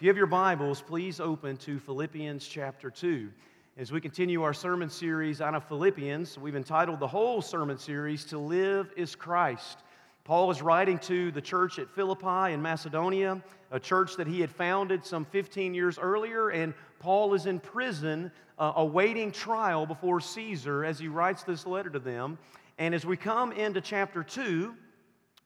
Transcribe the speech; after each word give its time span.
If 0.00 0.04
you 0.04 0.08
have 0.08 0.16
your 0.16 0.28
Bibles, 0.28 0.80
please 0.80 1.20
open 1.20 1.58
to 1.58 1.78
Philippians 1.78 2.48
chapter 2.48 2.90
2. 2.90 3.28
As 3.76 3.92
we 3.92 4.00
continue 4.00 4.42
our 4.42 4.54
sermon 4.54 4.88
series 4.88 5.42
out 5.42 5.54
of 5.54 5.62
Philippians, 5.68 6.38
we've 6.38 6.56
entitled 6.56 7.00
the 7.00 7.06
whole 7.06 7.42
sermon 7.42 7.76
series, 7.76 8.24
To 8.24 8.38
Live 8.38 8.94
is 8.96 9.14
Christ. 9.14 9.80
Paul 10.24 10.50
is 10.50 10.62
writing 10.62 10.98
to 11.00 11.30
the 11.32 11.42
church 11.42 11.78
at 11.78 11.90
Philippi 11.90 12.54
in 12.54 12.62
Macedonia, 12.62 13.42
a 13.72 13.78
church 13.78 14.16
that 14.16 14.26
he 14.26 14.40
had 14.40 14.50
founded 14.50 15.04
some 15.04 15.26
15 15.26 15.74
years 15.74 15.98
earlier, 15.98 16.48
and 16.48 16.72
Paul 16.98 17.34
is 17.34 17.44
in 17.44 17.60
prison 17.60 18.32
uh, 18.58 18.72
awaiting 18.76 19.30
trial 19.30 19.84
before 19.84 20.18
Caesar 20.18 20.82
as 20.82 20.98
he 20.98 21.08
writes 21.08 21.42
this 21.42 21.66
letter 21.66 21.90
to 21.90 21.98
them. 21.98 22.38
And 22.78 22.94
as 22.94 23.04
we 23.04 23.18
come 23.18 23.52
into 23.52 23.82
chapter 23.82 24.22
2, 24.22 24.74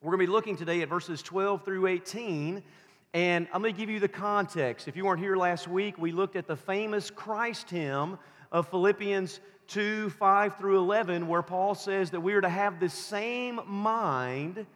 we're 0.01 0.11
going 0.11 0.21
to 0.21 0.27
be 0.29 0.33
looking 0.33 0.57
today 0.57 0.81
at 0.83 0.89
verses 0.89 1.23
12 1.23 1.65
through 1.65 1.89
18 1.89 2.63
and 3.15 3.47
I'm 3.53 3.63
going 3.63 3.73
to 3.73 3.81
give 3.81 3.89
you 3.89 4.01
the 4.01 4.09
context. 4.09 4.89
If 4.89 4.97
you 4.97 5.05
weren't 5.05 5.21
here 5.21 5.37
last 5.37 5.69
week, 5.69 5.97
we 5.99 6.11
looked 6.11 6.35
at 6.35 6.49
the 6.49 6.57
famous 6.57 7.11
Christ 7.11 7.71
hymn 7.71 8.19
of 8.51 8.69
Philippians 8.69 9.39
2 9.69 10.11
5 10.11 10.57
through 10.57 10.79
11, 10.79 11.29
where 11.29 11.41
Paul 11.41 11.77
says 11.77 12.11
that 12.11 12.21
we 12.21 12.35
are 12.35 12.41
to 12.41 12.49
have 12.49 12.81
the 12.81 12.89
same 12.89 13.61
mind 13.67 14.67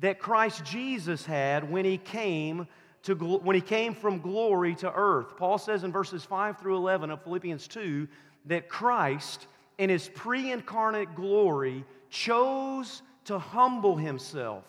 that 0.00 0.18
Christ 0.18 0.62
Jesus 0.62 1.24
had 1.24 1.68
when 1.68 1.84
he 1.84 1.96
came. 1.96 2.68
To, 3.04 3.14
when 3.14 3.54
he 3.54 3.62
came 3.62 3.94
from 3.94 4.18
glory 4.18 4.74
to 4.76 4.92
earth. 4.92 5.36
Paul 5.36 5.58
says 5.58 5.84
in 5.84 5.92
verses 5.92 6.24
5 6.24 6.58
through 6.58 6.74
11 6.74 7.12
of 7.12 7.22
Philippians 7.22 7.68
2 7.68 8.08
that 8.46 8.68
Christ, 8.68 9.46
in 9.78 9.90
his 9.90 10.08
pre 10.08 10.50
incarnate 10.50 11.14
glory, 11.14 11.84
chose 12.10 13.02
to 13.26 13.38
humble 13.38 13.94
himself, 13.94 14.64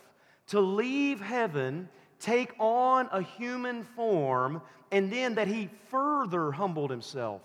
to 0.50 0.60
leave 0.60 1.20
heaven 1.20 1.90
take 2.20 2.54
on 2.60 3.10
a 3.12 3.22
human 3.22 3.84
form, 3.96 4.62
and 4.92 5.12
then 5.12 5.36
that 5.36 5.48
he 5.48 5.70
further 5.90 6.52
humbled 6.52 6.90
himself 6.90 7.42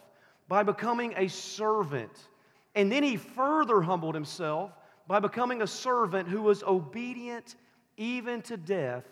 by 0.49 0.63
becoming 0.63 1.15
a 1.17 1.29
servant. 1.29 2.29
And 2.75 2.91
then 2.91 3.03
he 3.03 3.17
further 3.17 3.83
humbled 3.83 4.15
himself 4.15 4.73
by 5.07 5.19
becoming 5.19 5.63
a 5.63 5.67
servant 5.67 6.29
who 6.29 6.43
was 6.43 6.63
obedient 6.63 7.57
even 7.97 8.43
to 8.43 8.57
death 8.57 9.05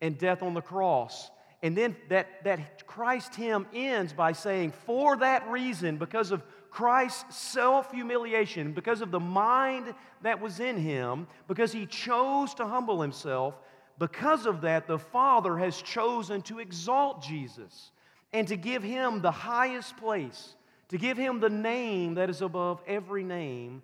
and 0.00 0.18
death 0.18 0.42
on 0.42 0.54
the 0.54 0.60
cross. 0.60 1.30
And 1.62 1.76
then 1.76 1.96
that, 2.08 2.44
that 2.44 2.86
Christ 2.86 3.34
hymn 3.34 3.66
ends 3.74 4.12
by 4.12 4.32
saying, 4.32 4.72
For 4.86 5.16
that 5.16 5.48
reason, 5.48 5.96
because 5.96 6.30
of 6.30 6.42
Christ's 6.70 7.36
self 7.36 7.90
humiliation, 7.90 8.72
because 8.72 9.00
of 9.00 9.10
the 9.10 9.20
mind 9.20 9.94
that 10.22 10.40
was 10.40 10.60
in 10.60 10.76
him, 10.76 11.26
because 11.48 11.72
he 11.72 11.86
chose 11.86 12.54
to 12.54 12.66
humble 12.66 13.00
himself, 13.00 13.54
because 13.98 14.46
of 14.46 14.60
that, 14.62 14.86
the 14.86 14.98
Father 14.98 15.58
has 15.58 15.80
chosen 15.80 16.42
to 16.42 16.58
exalt 16.58 17.22
Jesus 17.22 17.90
and 18.32 18.46
to 18.48 18.56
give 18.56 18.82
him 18.82 19.20
the 19.20 19.30
highest 19.30 19.96
place, 19.96 20.54
to 20.88 20.98
give 20.98 21.16
him 21.16 21.40
the 21.40 21.50
name 21.50 22.14
that 22.14 22.30
is 22.30 22.42
above 22.42 22.80
every 22.86 23.24
name. 23.24 23.82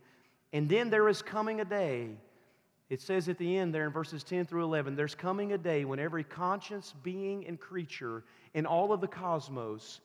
And 0.52 0.68
then 0.68 0.90
there 0.90 1.08
is 1.08 1.22
coming 1.22 1.60
a 1.60 1.64
day, 1.64 2.10
it 2.90 3.00
says 3.00 3.28
at 3.28 3.38
the 3.38 3.56
end 3.56 3.74
there 3.74 3.86
in 3.86 3.92
verses 3.92 4.22
10 4.22 4.46
through 4.46 4.64
11, 4.64 4.94
there's 4.94 5.14
coming 5.14 5.52
a 5.52 5.58
day 5.58 5.84
when 5.84 5.98
every 5.98 6.22
conscious 6.22 6.94
being 7.02 7.46
and 7.46 7.58
creature 7.58 8.22
in 8.52 8.66
all 8.66 8.92
of 8.92 9.00
the 9.00 9.08
cosmos 9.08 10.00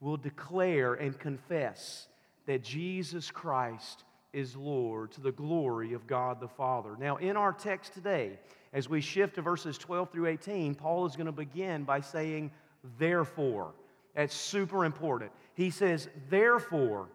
will 0.00 0.16
declare 0.16 0.94
and 0.94 1.18
confess 1.18 2.08
that 2.46 2.62
Jesus 2.62 3.30
Christ 3.30 4.04
is 4.32 4.56
Lord 4.56 5.12
to 5.12 5.20
the 5.20 5.32
glory 5.32 5.92
of 5.92 6.06
God 6.06 6.40
the 6.40 6.48
Father. 6.48 6.96
Now, 6.98 7.16
in 7.16 7.36
our 7.36 7.52
text 7.52 7.92
today, 7.92 8.38
as 8.72 8.88
we 8.88 9.00
shift 9.00 9.34
to 9.34 9.42
verses 9.42 9.76
12 9.78 10.10
through 10.10 10.26
18, 10.26 10.74
Paul 10.74 11.06
is 11.06 11.16
going 11.16 11.26
to 11.26 11.32
begin 11.32 11.84
by 11.84 12.00
saying, 12.00 12.50
therefore. 12.98 13.72
That's 14.14 14.34
super 14.34 14.84
important. 14.84 15.30
He 15.54 15.70
says, 15.70 16.08
therefore, 16.28 17.08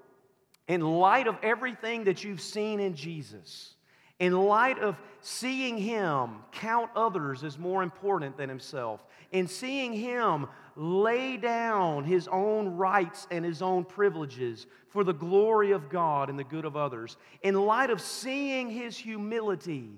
in 0.67 0.81
light 0.81 1.27
of 1.27 1.37
everything 1.43 2.05
that 2.05 2.23
you've 2.23 2.41
seen 2.41 2.79
in 2.79 2.95
Jesus, 2.95 3.75
in 4.19 4.33
light 4.33 4.79
of 4.79 4.95
seeing 5.19 5.77
him 5.77 6.37
count 6.51 6.89
others 6.95 7.43
as 7.43 7.57
more 7.57 7.83
important 7.83 8.37
than 8.37 8.49
himself, 8.49 9.05
in 9.31 9.47
seeing 9.47 9.93
him 9.93 10.47
lay 10.75 11.37
down 11.37 12.03
his 12.03 12.27
own 12.29 12.75
rights 12.75 13.27
and 13.31 13.43
his 13.43 13.61
own 13.61 13.83
privileges 13.83 14.67
for 14.89 15.03
the 15.03 15.13
glory 15.13 15.71
of 15.71 15.89
God 15.89 16.29
and 16.29 16.39
the 16.39 16.43
good 16.43 16.65
of 16.65 16.77
others, 16.77 17.17
in 17.43 17.55
light 17.55 17.89
of 17.89 18.01
seeing 18.01 18.69
his 18.69 18.97
humility 18.97 19.89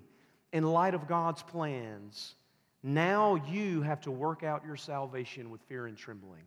in 0.53 0.63
light 0.63 0.93
of 0.93 1.07
God's 1.07 1.43
plans, 1.43 2.35
now 2.83 3.35
you 3.49 3.81
have 3.81 4.01
to 4.01 4.11
work 4.11 4.43
out 4.43 4.65
your 4.65 4.75
salvation 4.75 5.49
with 5.49 5.61
fear 5.63 5.87
and 5.87 5.97
trembling. 5.97 6.43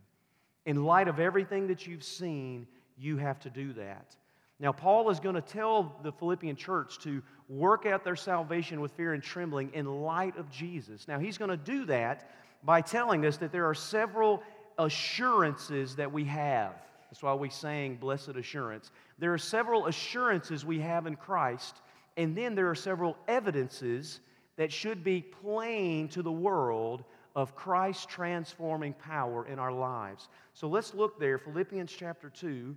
In 0.67 0.85
light 0.85 1.09
of 1.09 1.21
everything 1.21 1.67
that 1.69 1.87
you've 1.87 2.05
seen, 2.05 2.67
you 2.97 3.17
have 3.17 3.41
to 3.41 3.51
do 3.51 3.73
that. 3.75 4.17
Now, 4.59 4.73
Paul 4.73 5.09
is 5.11 5.21
going 5.21 5.37
to 5.37 5.41
tell 5.41 5.99
the 6.03 6.13
Philippian 6.13 6.55
church 6.55 6.99
to 7.01 7.23
work 7.49 7.87
out 7.87 8.05
their 8.05 8.17
salvation 8.17 8.81
with 8.81 8.93
fear 8.93 9.15
and 9.15 9.23
trembling 9.23 9.71
in 9.73 9.87
light 9.87 10.37
of 10.37 10.51
Jesus. 10.51 11.09
Now, 11.09 11.19
he's 11.19 11.39
going 11.39 11.51
to 11.51 11.57
do 11.57 11.87
that 11.87 12.31
by 12.63 12.83
telling 12.83 13.25
us 13.25 13.39
that 13.39 13.53
there 13.53 13.67
are 13.67 13.75
several 13.75 14.43
assurances 14.79 15.97
that 15.97 16.13
we 16.13 16.25
have. 16.25 16.75
That's 17.11 17.23
why 17.23 17.35
we 17.35 17.49
sang 17.49 17.97
Blessed 17.97 18.37
Assurance. 18.37 18.91
There 19.19 19.33
are 19.33 19.39
several 19.39 19.87
assurances 19.87 20.65
we 20.65 20.79
have 20.81 21.07
in 21.07 21.17
Christ 21.17 21.77
and 22.21 22.37
then 22.37 22.55
there 22.55 22.69
are 22.69 22.75
several 22.75 23.17
evidences 23.29 24.21
that 24.57 24.71
should 24.71 25.03
be 25.03 25.23
plain 25.23 26.07
to 26.09 26.23
the 26.23 26.31
world 26.31 27.03
of 27.35 27.55
Christ's 27.55 28.05
transforming 28.05 28.93
power 28.93 29.47
in 29.47 29.59
our 29.59 29.73
lives. 29.73 30.29
So 30.53 30.69
let's 30.69 30.93
look 30.93 31.19
there, 31.19 31.39
Philippians 31.39 31.91
chapter 31.91 32.29
2, 32.29 32.77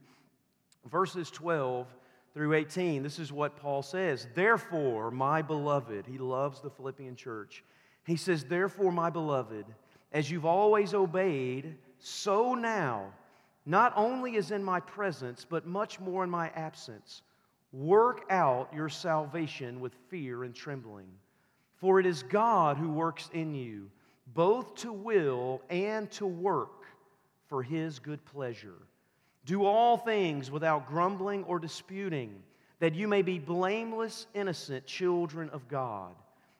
verses 0.89 1.29
12 1.29 1.93
through 2.33 2.53
18. 2.53 3.03
This 3.03 3.19
is 3.19 3.33
what 3.33 3.57
Paul 3.57 3.81
says. 3.81 4.29
Therefore, 4.33 5.11
my 5.11 5.41
beloved, 5.41 6.05
he 6.07 6.17
loves 6.17 6.61
the 6.61 6.69
Philippian 6.69 7.17
church. 7.17 7.65
He 8.05 8.15
says, 8.15 8.45
Therefore, 8.45 8.93
my 8.93 9.09
beloved, 9.09 9.65
as 10.13 10.31
you've 10.31 10.45
always 10.45 10.93
obeyed, 10.93 11.75
so 11.99 12.53
now, 12.53 13.11
not 13.65 13.91
only 13.97 14.37
as 14.37 14.51
in 14.51 14.63
my 14.63 14.79
presence, 14.79 15.45
but 15.49 15.67
much 15.67 15.99
more 15.99 16.23
in 16.23 16.29
my 16.29 16.49
absence, 16.55 17.23
Work 17.73 18.25
out 18.29 18.71
your 18.71 18.87
salvation 18.87 19.79
with 19.79 19.93
fear 20.09 20.43
and 20.43 20.53
trembling. 20.53 21.07
For 21.77 21.99
it 21.99 22.05
is 22.05 22.21
God 22.21 22.77
who 22.77 22.91
works 22.91 23.29
in 23.33 23.55
you, 23.55 23.89
both 24.27 24.75
to 24.75 24.93
will 24.93 25.59
and 25.69 26.09
to 26.11 26.27
work 26.27 26.85
for 27.47 27.63
his 27.63 27.97
good 27.97 28.23
pleasure. 28.25 28.77
Do 29.45 29.65
all 29.65 29.97
things 29.97 30.51
without 30.51 30.87
grumbling 30.87 31.43
or 31.45 31.59
disputing, 31.59 32.43
that 32.79 32.95
you 32.95 33.07
may 33.07 33.23
be 33.23 33.39
blameless, 33.39 34.27
innocent 34.35 34.85
children 34.85 35.49
of 35.49 35.67
God, 35.67 36.13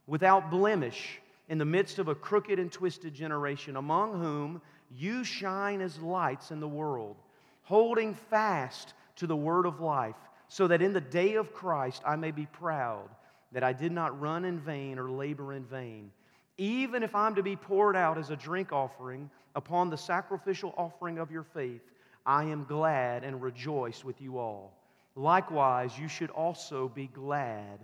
without 0.08 0.50
blemish 0.52 1.22
in 1.48 1.60
the 1.60 1.66
midst 1.66 2.00
of 2.00 2.08
a 2.08 2.16
crooked 2.16 2.58
and 2.58 2.72
twisted 2.72 3.14
generation, 3.14 3.76
among 3.76 4.20
whom 4.20 4.62
you 4.90 5.24
shine 5.24 5.80
as 5.80 6.00
lights 6.00 6.52
in 6.52 6.60
the 6.60 6.68
world, 6.68 7.18
holding 7.62 8.16
fast 8.16 8.94
to 9.16 9.28
the 9.28 9.36
word 9.36 9.66
of 9.66 9.80
life 9.80 10.16
so 10.54 10.68
that 10.68 10.84
in 10.84 10.94
the 10.94 11.02
day 11.02 11.34
of 11.34 11.52
Christ 11.52 12.04
I 12.06 12.16
may 12.16 12.30
be 12.30 12.46
proud 12.46 13.10
that 13.54 13.64
I 13.64 13.74
did 13.74 13.92
not 13.92 14.22
run 14.22 14.46
in 14.46 14.60
vain 14.60 15.00
or 15.00 15.10
labor 15.10 15.54
in 15.54 15.64
vain. 15.66 16.12
Even 16.60 17.02
if 17.02 17.16
I'm 17.16 17.34
to 17.34 17.42
be 17.42 17.56
poured 17.56 17.96
out 17.96 18.20
as 18.20 18.30
a 18.30 18.36
drink 18.36 18.72
offering 18.72 19.32
upon 19.56 19.90
the 19.90 19.98
sacrificial 19.98 20.72
offering 20.78 21.18
of 21.18 21.32
your 21.32 21.42
faith, 21.42 21.82
I 22.24 22.44
am 22.44 22.66
glad 22.66 23.24
and 23.24 23.42
rejoice 23.42 24.04
with 24.04 24.22
you 24.22 24.38
all. 24.38 24.78
Likewise, 25.16 25.98
you 25.98 26.08
should 26.08 26.30
also 26.30 26.88
be 26.88 27.08
glad 27.08 27.84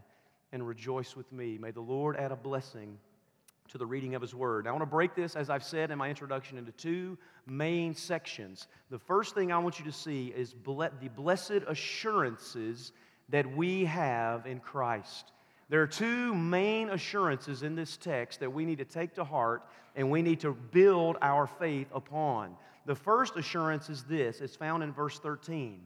and 0.52 0.68
rejoice 0.68 1.16
with 1.16 1.32
me. 1.32 1.58
May 1.58 1.72
the 1.72 1.82
Lord 1.82 2.18
add 2.18 2.32
a 2.32 2.36
blessing 2.36 3.00
to 3.70 3.78
the 3.78 3.86
reading 3.86 4.16
of 4.16 4.22
His 4.22 4.34
Word. 4.34 4.68
I 4.68 4.72
want 4.72 4.82
to 4.82 4.88
break 4.88 5.16
this, 5.16 5.36
as 5.36 5.50
I've 5.50 5.64
said 5.64 5.92
in 5.92 5.98
my 5.98 6.10
introduction, 6.10 6.58
into 6.58 6.72
two 6.72 7.18
main 7.46 7.94
sections. 7.94 8.68
The 8.90 9.00
first 9.00 9.36
thing 9.36 9.52
I 9.52 9.60
want 9.60 9.80
you 9.80 9.86
to 9.86 9.92
see 9.92 10.34
is 10.36 10.54
ble- 10.54 10.90
the 11.00 11.10
blessed 11.10 11.62
assurances 11.68 12.92
that 13.30 13.56
we 13.56 13.86
have 13.86 14.46
in 14.46 14.60
Christ. 14.60 15.32
There 15.70 15.84
are 15.84 15.88
two 15.88 16.34
main 16.34 16.90
assurances 16.90 17.62
in 17.62 17.76
this 17.76 17.96
text 17.96 18.40
that 18.40 18.52
we 18.52 18.66
need 18.66 18.80
to 18.80 18.86
take 18.86 19.16
to 19.16 19.24
heart 19.24 19.64
and 19.96 20.10
we 20.10 20.24
need 20.24 20.40
to 20.40 20.54
build 20.54 21.18
our 21.22 21.46
faith 21.46 21.88
upon. 21.94 22.56
The 22.88 22.96
first 22.96 23.38
assurance 23.38 23.90
is 23.90 24.04
this 24.04 24.42
it's 24.42 24.56
found 24.56 24.82
in 24.82 24.92
verse 24.92 25.20
13. 25.20 25.82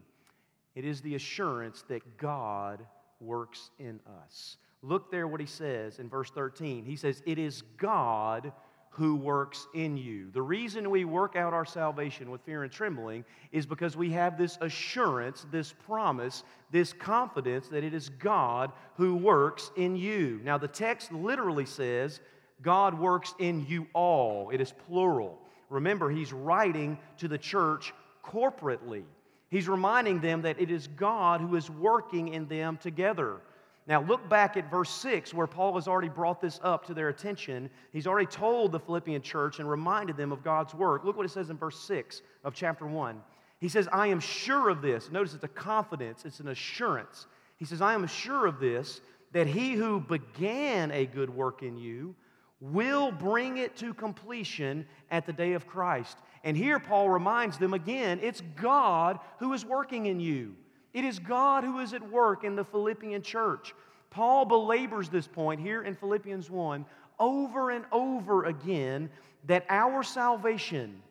It 0.74 0.84
is 0.86 1.02
the 1.02 1.14
assurance 1.14 1.84
that 1.88 2.16
God 2.16 2.84
works 3.20 3.70
in 3.78 4.00
us. 4.24 4.56
Look 4.84 5.10
there 5.10 5.26
what 5.26 5.40
he 5.40 5.46
says 5.46 5.98
in 5.98 6.08
verse 6.08 6.30
13. 6.30 6.84
He 6.84 6.96
says, 6.96 7.22
It 7.26 7.38
is 7.38 7.62
God 7.76 8.52
who 8.90 9.16
works 9.16 9.66
in 9.74 9.96
you. 9.96 10.30
The 10.30 10.42
reason 10.42 10.90
we 10.90 11.04
work 11.04 11.34
out 11.34 11.52
our 11.52 11.64
salvation 11.64 12.30
with 12.30 12.42
fear 12.42 12.62
and 12.62 12.70
trembling 12.70 13.24
is 13.50 13.66
because 13.66 13.96
we 13.96 14.10
have 14.10 14.38
this 14.38 14.56
assurance, 14.60 15.46
this 15.50 15.72
promise, 15.72 16.44
this 16.70 16.92
confidence 16.92 17.66
that 17.68 17.82
it 17.82 17.92
is 17.92 18.08
God 18.08 18.70
who 18.96 19.16
works 19.16 19.72
in 19.76 19.96
you. 19.96 20.40
Now, 20.44 20.58
the 20.58 20.68
text 20.68 21.10
literally 21.12 21.66
says, 21.66 22.20
God 22.62 22.96
works 22.96 23.34
in 23.40 23.66
you 23.66 23.88
all. 23.94 24.50
It 24.50 24.60
is 24.60 24.72
plural 24.86 25.40
Remember, 25.74 26.10
he's 26.10 26.32
writing 26.32 26.98
to 27.18 27.28
the 27.28 27.36
church 27.36 27.92
corporately. 28.24 29.02
He's 29.50 29.68
reminding 29.68 30.20
them 30.20 30.42
that 30.42 30.60
it 30.60 30.70
is 30.70 30.86
God 30.86 31.40
who 31.40 31.56
is 31.56 31.70
working 31.70 32.28
in 32.28 32.46
them 32.46 32.76
together. 32.76 33.40
Now, 33.86 34.02
look 34.02 34.26
back 34.30 34.56
at 34.56 34.70
verse 34.70 34.90
6, 34.90 35.34
where 35.34 35.46
Paul 35.46 35.74
has 35.74 35.86
already 35.86 36.08
brought 36.08 36.40
this 36.40 36.58
up 36.62 36.86
to 36.86 36.94
their 36.94 37.10
attention. 37.10 37.68
He's 37.92 38.06
already 38.06 38.26
told 38.26 38.72
the 38.72 38.80
Philippian 38.80 39.20
church 39.20 39.58
and 39.58 39.68
reminded 39.68 40.16
them 40.16 40.32
of 40.32 40.42
God's 40.42 40.74
work. 40.74 41.04
Look 41.04 41.16
what 41.18 41.26
it 41.26 41.32
says 41.32 41.50
in 41.50 41.58
verse 41.58 41.78
6 41.80 42.22
of 42.44 42.54
chapter 42.54 42.86
1. 42.86 43.20
He 43.58 43.68
says, 43.68 43.86
I 43.92 44.06
am 44.06 44.20
sure 44.20 44.70
of 44.70 44.80
this. 44.80 45.10
Notice 45.10 45.34
it's 45.34 45.44
a 45.44 45.48
confidence, 45.48 46.24
it's 46.24 46.40
an 46.40 46.48
assurance. 46.48 47.26
He 47.56 47.66
says, 47.66 47.82
I 47.82 47.94
am 47.94 48.06
sure 48.06 48.46
of 48.46 48.58
this, 48.58 49.02
that 49.32 49.46
he 49.46 49.72
who 49.72 50.00
began 50.00 50.90
a 50.90 51.04
good 51.04 51.28
work 51.28 51.62
in 51.62 51.76
you 51.76 52.14
will 52.60 53.12
bring 53.12 53.58
it 53.58 53.76
to 53.76 53.92
completion 53.92 54.86
at 55.10 55.26
the 55.26 55.32
day 55.32 55.52
of 55.52 55.66
Christ. 55.66 56.16
And 56.42 56.56
here 56.56 56.78
Paul 56.78 57.10
reminds 57.10 57.58
them 57.58 57.74
again 57.74 58.20
it's 58.22 58.42
God 58.56 59.18
who 59.38 59.52
is 59.52 59.64
working 59.64 60.06
in 60.06 60.20
you. 60.20 60.54
It 60.94 61.04
is 61.04 61.18
God 61.18 61.64
who 61.64 61.80
is 61.80 61.92
at 61.92 62.10
work 62.10 62.44
in 62.44 62.54
the 62.54 62.64
Philippian 62.64 63.20
church. 63.20 63.74
Paul 64.10 64.44
belabors 64.44 65.08
this 65.08 65.26
point 65.26 65.60
here 65.60 65.82
in 65.82 65.96
Philippians 65.96 66.48
1 66.48 66.86
over 67.18 67.70
and 67.70 67.84
over 67.90 68.44
again 68.44 69.10
that 69.46 69.66
our 69.68 70.04
salvation, 70.04 71.02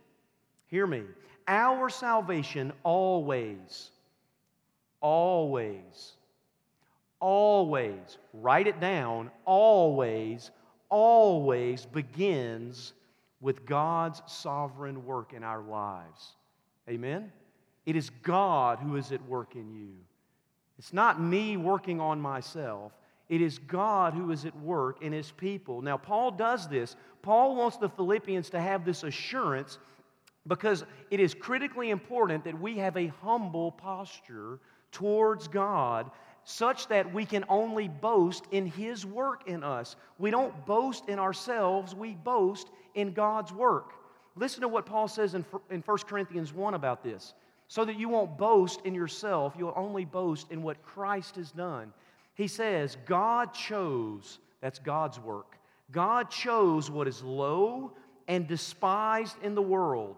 hear 0.67 0.87
me, 0.87 1.03
our 1.47 1.89
salvation 1.89 2.71
always, 2.83 3.91
always, 5.01 6.13
always, 7.19 8.17
write 8.33 8.67
it 8.67 8.79
down, 8.79 9.29
always, 9.45 10.51
always 10.89 11.85
begins 11.85 12.93
with 13.41 13.65
God's 13.65 14.21
sovereign 14.27 15.05
work 15.05 15.33
in 15.33 15.43
our 15.43 15.61
lives. 15.61 16.35
Amen? 16.87 17.31
It 17.85 17.95
is 17.95 18.09
God 18.21 18.79
who 18.79 18.95
is 18.95 19.11
at 19.11 19.25
work 19.27 19.55
in 19.55 19.71
you. 19.73 19.89
It's 20.77 20.93
not 20.93 21.21
me 21.21 21.57
working 21.57 21.99
on 21.99 22.19
myself. 22.19 22.93
It 23.29 23.41
is 23.41 23.59
God 23.59 24.13
who 24.13 24.31
is 24.31 24.45
at 24.45 24.57
work 24.59 25.01
in 25.01 25.11
his 25.13 25.31
people. 25.31 25.81
Now, 25.81 25.97
Paul 25.97 26.31
does 26.31 26.67
this. 26.67 26.95
Paul 27.21 27.55
wants 27.55 27.77
the 27.77 27.89
Philippians 27.89 28.49
to 28.51 28.59
have 28.59 28.85
this 28.85 29.03
assurance 29.03 29.79
because 30.45 30.83
it 31.09 31.19
is 31.19 31.33
critically 31.33 31.89
important 31.89 32.43
that 32.43 32.59
we 32.59 32.77
have 32.77 32.97
a 32.97 33.07
humble 33.21 33.71
posture 33.71 34.59
towards 34.91 35.47
God 35.47 36.11
such 36.43 36.87
that 36.87 37.13
we 37.13 37.25
can 37.25 37.45
only 37.47 37.87
boast 37.87 38.45
in 38.51 38.65
his 38.65 39.05
work 39.05 39.47
in 39.47 39.63
us. 39.63 39.95
We 40.19 40.29
don't 40.29 40.65
boast 40.65 41.07
in 41.07 41.17
ourselves, 41.17 41.95
we 41.95 42.15
boast 42.15 42.69
in 42.95 43.13
God's 43.13 43.53
work. 43.53 43.93
Listen 44.35 44.61
to 44.61 44.67
what 44.67 44.85
Paul 44.85 45.07
says 45.07 45.35
in, 45.35 45.45
in 45.69 45.81
1 45.81 45.97
Corinthians 45.99 46.53
1 46.53 46.73
about 46.73 47.03
this 47.03 47.33
so 47.67 47.85
that 47.85 47.99
you 47.99 48.09
won't 48.09 48.37
boast 48.37 48.81
in 48.85 48.93
yourself. 48.93 49.53
You'll 49.57 49.73
only 49.75 50.05
boast 50.05 50.51
in 50.51 50.63
what 50.63 50.83
Christ 50.83 51.35
has 51.37 51.51
done. 51.51 51.93
He 52.35 52.47
says, 52.47 52.97
God 53.05 53.53
chose, 53.53 54.39
that's 54.61 54.79
God's 54.79 55.19
work. 55.19 55.57
God 55.91 56.29
chose 56.29 56.89
what 56.89 57.07
is 57.07 57.21
low 57.21 57.93
and 58.27 58.47
despised 58.47 59.35
in 59.43 59.53
the 59.55 59.61
world, 59.61 60.15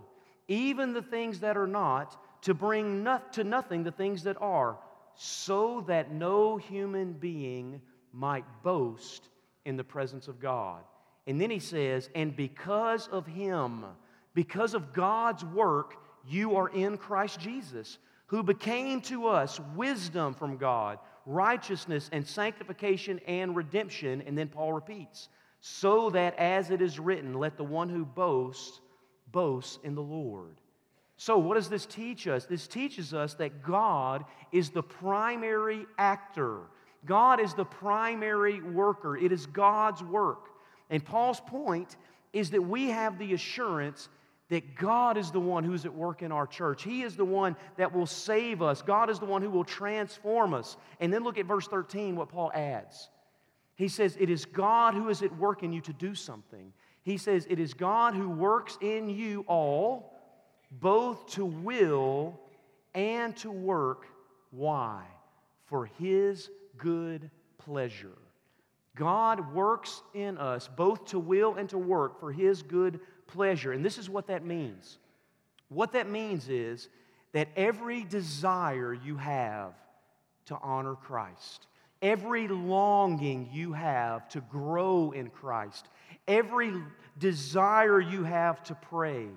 even 0.47 0.94
the 0.94 1.01
things 1.01 1.39
that 1.42 1.57
are 1.57 1.68
not, 1.68 2.21
to 2.44 2.53
bring 2.53 3.03
not, 3.03 3.33
to 3.33 3.44
nothing 3.44 3.83
the 3.83 3.92
things 3.92 4.24
that 4.24 4.38
are, 4.39 4.77
so 5.15 5.83
that 5.88 6.12
no 6.12 6.57
human 6.57 7.13
being 7.13 7.81
might 8.13 8.45
boast 8.63 9.30
in 9.65 9.75
the 9.75 9.83
presence 9.83 10.27
of 10.27 10.39
God. 10.39 10.81
And 11.27 11.42
then 11.42 11.50
he 11.50 11.59
says, 11.59 12.09
and 12.13 12.36
because 12.36 13.07
of 13.07 13.25
him, 13.25 13.86
because 14.33 14.74
of 14.74 14.94
God's 14.94 15.44
work, 15.44 15.95
you 16.27 16.56
are 16.56 16.69
in 16.69 16.98
Christ 16.98 17.39
Jesus, 17.39 17.98
who 18.27 18.44
became 18.44 19.01
to 19.01 19.27
us 19.27 19.60
wisdom 19.75 20.33
from 20.33 20.57
God, 20.57 21.00
righteousness 21.25 22.10
and 22.12 22.25
sanctification 22.25 23.19
and 23.27 23.56
redemption. 23.56 24.24
And 24.25 24.38
then 24.38 24.48
Paul 24.48 24.74
repeats, 24.74 25.30
so 25.62 26.10
that 26.12 26.38
as 26.38 26.69
it 26.69 26.81
is 26.81 27.00
written, 27.00 27.33
let 27.33 27.57
the 27.57 27.63
one 27.63 27.89
who 27.89 28.06
boasts 28.06 28.81
boast 29.31 29.80
in 29.83 29.95
the 29.95 30.01
Lord. 30.01 30.57
So, 31.18 31.38
what 31.38 31.56
does 31.56 31.69
this 31.69 31.86
teach 31.86 32.28
us? 32.28 32.45
This 32.45 32.68
teaches 32.68 33.13
us 33.13 33.36
that 33.36 33.63
God 33.63 34.25
is 34.51 34.69
the 34.69 34.83
primary 34.83 35.86
actor. 35.98 36.62
God 37.06 37.39
is 37.39 37.54
the 37.54 37.66
primary 37.66 38.62
worker. 38.62 39.16
It 39.16 39.31
is 39.31 39.45
God's 39.45 40.04
work. 40.04 40.50
And 40.89 41.04
Paul's 41.04 41.39
point 41.39 41.95
is 42.33 42.50
that 42.51 42.62
we 42.62 42.89
have 42.89 43.18
the 43.18 43.33
assurance 43.33 44.10
that 44.50 44.75
God 44.75 45.18
is 45.18 45.31
the 45.31 45.39
one 45.39 45.63
who's 45.63 45.86
at 45.86 45.94
work 45.94 46.21
in 46.21 46.31
our 46.31 46.45
church. 46.45 46.83
He 46.83 47.01
is 47.01 47.15
the 47.15 47.25
one 47.25 47.56
that 47.77 47.94
will 47.94 48.06
save 48.06 48.62
us. 48.62 48.81
God 48.81 49.09
is 49.09 49.19
the 49.19 49.25
one 49.25 49.42
who 49.42 49.50
will 49.50 49.63
transform 49.63 50.53
us. 50.53 50.77
And 51.00 51.12
then 51.12 51.24
look 51.24 51.38
at 51.38 51.45
verse 51.45 51.68
13, 51.68 52.15
what 52.15 52.30
Paul 52.30 52.51
adds. 52.53 53.09
He 53.75 53.88
says, 53.88 54.15
It 54.19 54.30
is 54.30 54.45
God 54.45 54.94
who 54.94 55.09
is 55.09 55.24
at 55.24 55.36
work 55.38 55.63
in 55.63 55.74
you 55.74 55.81
to 55.81 55.94
do 55.94 56.13
something. 56.13 56.74
He 57.01 57.18
says, 57.18 57.47
It 57.50 57.59
is 57.59 57.74
God 57.74 58.13
who 58.13 58.30
works 58.30 58.77
in 58.81 59.09
you 59.09 59.45
all, 59.47 60.13
both 60.71 61.25
to 61.31 61.45
will 61.45 62.39
and 62.94 63.36
to 63.38 63.51
work. 63.51 64.06
Why? 64.51 65.03
For 65.65 65.86
His 65.86 66.50
good 66.77 67.31
pleasure. 67.57 68.18
God 68.95 69.53
works 69.53 70.01
in 70.13 70.38
us 70.38 70.69
both 70.75 71.06
to 71.07 71.19
will 71.19 71.56
and 71.56 71.68
to 71.69 71.77
work 71.77 72.19
for 72.19 72.31
His 72.31 72.62
good 72.62 73.00
pleasure. 73.27 73.72
And 73.72 73.83
this 73.83 73.98
is 73.98 74.10
what 74.10 74.27
that 74.27 74.45
means. 74.45 74.98
What 75.69 75.94
that 75.94 76.10
means 76.10 76.50
is 76.50 76.89
that 77.33 77.50
every 77.56 78.04
desire 78.04 78.94
you 78.94 79.18
have 79.18 79.74
to 80.45 80.57
honor 80.62 80.95
Christ, 80.95 81.68
every 82.01 82.48
longing 82.48 83.50
you 83.51 83.74
have 83.74 84.30
to 84.30 84.42
grow 84.42 85.12
in 85.12 85.30
Christ, 85.30 85.88
every 86.27 86.74
desire 87.18 88.00
you 88.00 88.24
have 88.24 88.63
to 88.66 88.75
pray, 88.75 89.28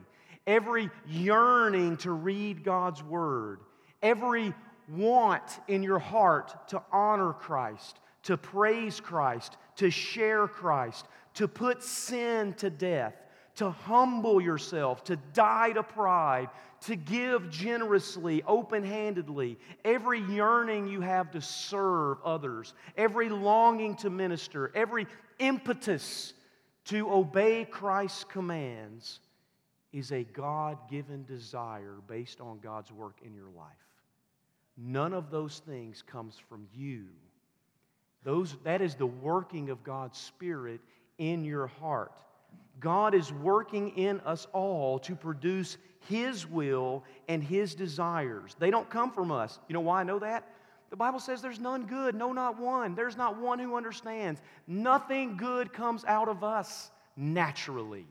every 0.47 0.91
yearning 1.07 1.97
to 1.99 2.13
read 2.13 2.63
God's 2.63 3.03
Word, 3.03 3.61
every 4.03 4.55
want 4.89 5.61
in 5.69 5.83
your 5.83 5.99
heart 5.99 6.69
to 6.69 6.83
honor 6.93 7.33
Christ, 7.33 7.99
to 8.25 8.37
praise 8.37 9.01
Christ, 9.01 9.57
to 9.77 9.91
share 9.91 10.47
Christ, 10.47 11.07
to 11.35 11.49
put 11.49 11.83
sin 11.83 12.55
to 12.55 12.71
death, 12.71 13.15
to 13.59 13.71
humble 13.71 14.41
yourself, 14.41 15.03
to 15.03 15.17
die 15.35 15.73
to 15.73 15.83
pride, 15.83 16.49
to 16.81 16.95
give 16.95 17.51
generously, 17.51 18.41
open 18.47 18.85
handedly, 18.85 19.59
every 19.85 20.21
yearning 20.21 20.87
you 20.87 21.01
have 21.01 21.33
to 21.33 21.41
serve 21.41 22.19
others, 22.25 22.73
every 22.97 23.29
longing 23.29 23.97
to 23.97 24.11
minister, 24.11 24.71
every 24.77 25.09
impetus 25.41 26.35
to 26.85 27.13
obey 27.13 27.65
Christ's 27.65 28.23
commands 28.23 29.19
is 29.93 30.13
a 30.13 30.23
God 30.23 30.79
given 30.89 31.25
desire 31.25 31.97
based 32.07 32.41
on 32.41 32.61
God's 32.61 32.93
work 32.93 33.17
in 33.25 33.35
your 33.35 33.51
life. 33.57 33.75
None 34.77 35.13
of 35.13 35.33
those 35.33 35.59
things 35.67 36.05
comes 36.07 36.37
from 36.49 36.69
you. 36.73 37.07
Those, 38.23 38.55
that 38.63 38.83
is 38.83 38.95
the 38.95 39.07
working 39.07 39.71
of 39.71 39.83
God's 39.83 40.17
Spirit 40.17 40.81
in 41.19 41.45
your 41.45 41.67
heart. 41.67 42.13
God 42.81 43.15
is 43.15 43.33
working 43.33 43.91
in 43.97 44.21
us 44.21 44.47
all 44.53 44.99
to 45.01 45.17
produce 45.17 45.79
His 46.09 46.47
will 46.47 47.05
and 47.29 47.43
His 47.43 47.75
desires. 47.75 48.55
They 48.59 48.71
don't 48.71 48.89
come 48.89 49.11
from 49.11 49.33
us. 49.33 49.59
You 49.69 49.75
know 49.75 49.81
why 49.81 50.01
I 50.01 50.05
know 50.05 50.19
that? 50.21 50.49
The 50.91 50.97
Bible 50.97 51.21
says 51.21 51.43
there's 51.43 51.61
none 51.61 51.85
good, 51.85 52.15
no, 52.15 52.33
not 52.33 52.59
one. 52.59 52.95
There's 52.95 53.17
not 53.17 53.39
one 53.39 53.59
who 53.59 53.77
understands. 53.77 54.41
Nothing 54.67 55.37
good 55.37 55.73
comes 55.73 56.05
out 56.05 56.29
of 56.29 56.43
us 56.43 56.91
naturally. 57.17 58.07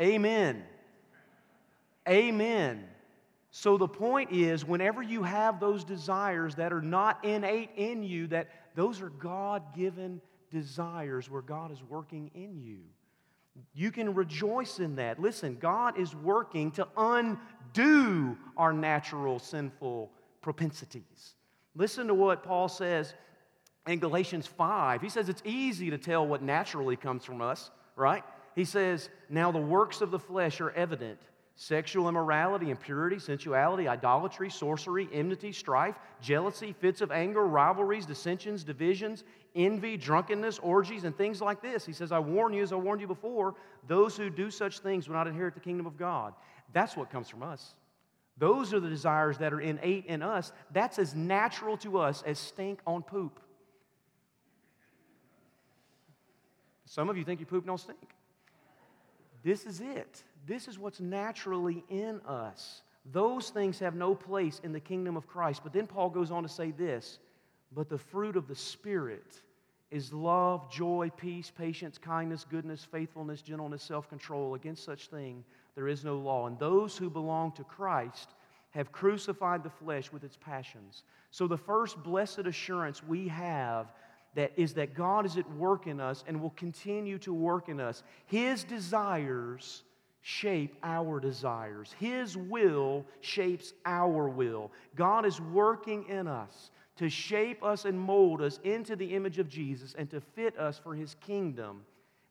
Amen. 0.00 0.62
Amen. 2.08 2.84
So 3.54 3.76
the 3.76 3.86
point 3.86 4.32
is, 4.32 4.64
whenever 4.64 5.02
you 5.02 5.22
have 5.22 5.60
those 5.60 5.84
desires 5.84 6.54
that 6.54 6.72
are 6.72 6.80
not 6.80 7.22
innate 7.22 7.68
in 7.76 8.02
you, 8.02 8.26
that 8.28 8.48
those 8.74 9.02
are 9.02 9.10
God 9.10 9.74
given 9.76 10.22
desires 10.50 11.30
where 11.30 11.42
God 11.42 11.70
is 11.70 11.82
working 11.86 12.30
in 12.34 12.58
you. 12.58 12.78
You 13.74 13.90
can 13.90 14.14
rejoice 14.14 14.78
in 14.78 14.96
that. 14.96 15.20
Listen, 15.20 15.58
God 15.60 15.98
is 15.98 16.14
working 16.14 16.70
to 16.72 16.88
undo 16.96 18.38
our 18.56 18.72
natural 18.72 19.38
sinful 19.38 20.10
propensities. 20.40 21.34
Listen 21.74 22.06
to 22.06 22.14
what 22.14 22.42
Paul 22.42 22.70
says 22.70 23.12
in 23.86 23.98
Galatians 23.98 24.46
5. 24.46 25.02
He 25.02 25.10
says 25.10 25.28
it's 25.28 25.42
easy 25.44 25.90
to 25.90 25.98
tell 25.98 26.26
what 26.26 26.42
naturally 26.42 26.96
comes 26.96 27.22
from 27.22 27.42
us, 27.42 27.70
right? 27.96 28.24
He 28.54 28.64
says, 28.64 29.10
Now 29.28 29.52
the 29.52 29.58
works 29.58 30.00
of 30.00 30.10
the 30.10 30.18
flesh 30.18 30.62
are 30.62 30.70
evident 30.70 31.20
sexual 31.54 32.08
immorality, 32.08 32.70
impurity, 32.70 33.18
sensuality, 33.18 33.86
idolatry, 33.86 34.50
sorcery, 34.50 35.08
enmity, 35.12 35.52
strife, 35.52 35.96
jealousy, 36.20 36.72
fits 36.72 37.00
of 37.00 37.12
anger, 37.12 37.46
rivalries, 37.46 38.06
dissensions, 38.06 38.64
divisions, 38.64 39.24
envy, 39.54 39.96
drunkenness, 39.96 40.58
orgies, 40.60 41.04
and 41.04 41.16
things 41.16 41.40
like 41.40 41.60
this. 41.60 41.84
He 41.84 41.92
says, 41.92 42.10
I 42.10 42.18
warn 42.18 42.54
you, 42.54 42.62
as 42.62 42.72
I 42.72 42.76
warned 42.76 43.00
you 43.00 43.06
before, 43.06 43.54
those 43.86 44.16
who 44.16 44.30
do 44.30 44.50
such 44.50 44.78
things 44.78 45.08
will 45.08 45.14
not 45.14 45.28
inherit 45.28 45.54
the 45.54 45.60
kingdom 45.60 45.86
of 45.86 45.98
God. 45.98 46.34
That's 46.72 46.96
what 46.96 47.10
comes 47.10 47.28
from 47.28 47.42
us. 47.42 47.74
Those 48.38 48.72
are 48.72 48.80
the 48.80 48.88
desires 48.88 49.38
that 49.38 49.52
are 49.52 49.60
innate 49.60 50.06
in 50.06 50.22
us. 50.22 50.52
That's 50.72 50.98
as 50.98 51.14
natural 51.14 51.76
to 51.78 51.98
us 51.98 52.22
as 52.26 52.38
stink 52.38 52.80
on 52.86 53.02
poop. 53.02 53.38
Some 56.86 57.10
of 57.10 57.16
you 57.16 57.24
think 57.24 57.40
you 57.40 57.46
poop 57.46 57.66
don't 57.66 57.78
stink. 57.78 57.98
This 59.42 59.66
is 59.66 59.80
it. 59.80 60.22
This 60.46 60.68
is 60.68 60.78
what's 60.78 61.00
naturally 61.00 61.84
in 61.88 62.20
us. 62.22 62.82
Those 63.10 63.50
things 63.50 63.78
have 63.80 63.94
no 63.94 64.14
place 64.14 64.60
in 64.62 64.72
the 64.72 64.80
kingdom 64.80 65.16
of 65.16 65.26
Christ. 65.26 65.62
But 65.62 65.72
then 65.72 65.86
Paul 65.86 66.10
goes 66.10 66.30
on 66.30 66.42
to 66.42 66.48
say 66.48 66.70
this 66.70 67.18
but 67.74 67.88
the 67.88 67.98
fruit 67.98 68.36
of 68.36 68.48
the 68.48 68.54
Spirit 68.54 69.40
is 69.90 70.12
love, 70.12 70.70
joy, 70.70 71.10
peace, 71.16 71.50
patience, 71.50 71.98
kindness, 71.98 72.46
goodness, 72.48 72.84
faithfulness, 72.84 73.42
gentleness, 73.42 73.82
self 73.82 74.08
control. 74.08 74.54
Against 74.54 74.84
such 74.84 75.08
thing 75.08 75.44
there 75.74 75.88
is 75.88 76.04
no 76.04 76.16
law. 76.16 76.46
And 76.46 76.58
those 76.58 76.96
who 76.96 77.10
belong 77.10 77.52
to 77.52 77.64
Christ 77.64 78.30
have 78.70 78.92
crucified 78.92 79.62
the 79.62 79.70
flesh 79.70 80.12
with 80.12 80.24
its 80.24 80.36
passions. 80.36 81.04
So 81.30 81.46
the 81.46 81.58
first 81.58 82.02
blessed 82.02 82.40
assurance 82.40 83.02
we 83.02 83.28
have 83.28 83.92
that 84.34 84.52
is 84.56 84.74
that 84.74 84.94
God 84.94 85.26
is 85.26 85.36
at 85.36 85.50
work 85.56 85.86
in 85.86 86.00
us 86.00 86.24
and 86.26 86.40
will 86.40 86.50
continue 86.50 87.18
to 87.18 87.32
work 87.34 87.68
in 87.68 87.80
us. 87.80 88.02
His 88.26 88.64
desires 88.64 89.82
shape 90.22 90.76
our 90.82 91.20
desires. 91.20 91.94
His 91.98 92.36
will 92.36 93.04
shapes 93.20 93.74
our 93.84 94.28
will. 94.28 94.70
God 94.94 95.26
is 95.26 95.40
working 95.40 96.08
in 96.08 96.28
us 96.28 96.70
to 96.96 97.08
shape 97.08 97.62
us 97.62 97.84
and 97.84 97.98
mold 97.98 98.40
us 98.40 98.60
into 98.64 98.96
the 98.96 99.14
image 99.14 99.38
of 99.38 99.48
Jesus 99.48 99.94
and 99.98 100.08
to 100.10 100.20
fit 100.20 100.56
us 100.58 100.78
for 100.78 100.94
his 100.94 101.16
kingdom. 101.26 101.82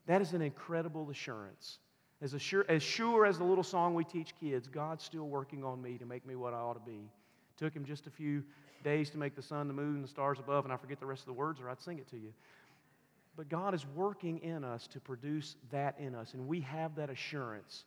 That 0.07 0.21
is 0.21 0.33
an 0.33 0.41
incredible 0.41 1.09
assurance. 1.09 1.79
As, 2.21 2.33
assure, 2.33 2.65
as 2.69 2.83
sure 2.83 3.25
as 3.25 3.37
the 3.37 3.43
little 3.43 3.63
song 3.63 3.93
we 3.93 4.03
teach 4.03 4.33
kids, 4.39 4.67
God's 4.67 5.03
still 5.03 5.27
working 5.27 5.63
on 5.63 5.81
me 5.81 5.97
to 5.97 6.05
make 6.05 6.25
me 6.25 6.35
what 6.35 6.53
I 6.53 6.57
ought 6.57 6.73
to 6.73 6.91
be. 6.91 7.09
Took 7.57 7.73
him 7.75 7.83
just 7.83 8.07
a 8.07 8.11
few 8.11 8.43
days 8.83 9.09
to 9.11 9.17
make 9.17 9.35
the 9.35 9.41
sun, 9.41 9.67
the 9.67 9.73
moon, 9.73 9.95
and 9.95 10.03
the 10.03 10.09
stars 10.09 10.39
above, 10.39 10.65
and 10.65 10.73
I 10.73 10.77
forget 10.77 10.99
the 10.99 11.05
rest 11.05 11.21
of 11.21 11.27
the 11.27 11.33
words, 11.33 11.59
or 11.59 11.69
I'd 11.69 11.81
sing 11.81 11.97
it 11.97 12.09
to 12.09 12.17
you. 12.17 12.33
But 13.35 13.49
God 13.49 13.73
is 13.73 13.85
working 13.95 14.39
in 14.39 14.63
us 14.63 14.87
to 14.87 14.99
produce 14.99 15.55
that 15.71 15.95
in 15.99 16.15
us, 16.15 16.33
and 16.33 16.47
we 16.47 16.61
have 16.61 16.95
that 16.95 17.09
assurance. 17.09 17.85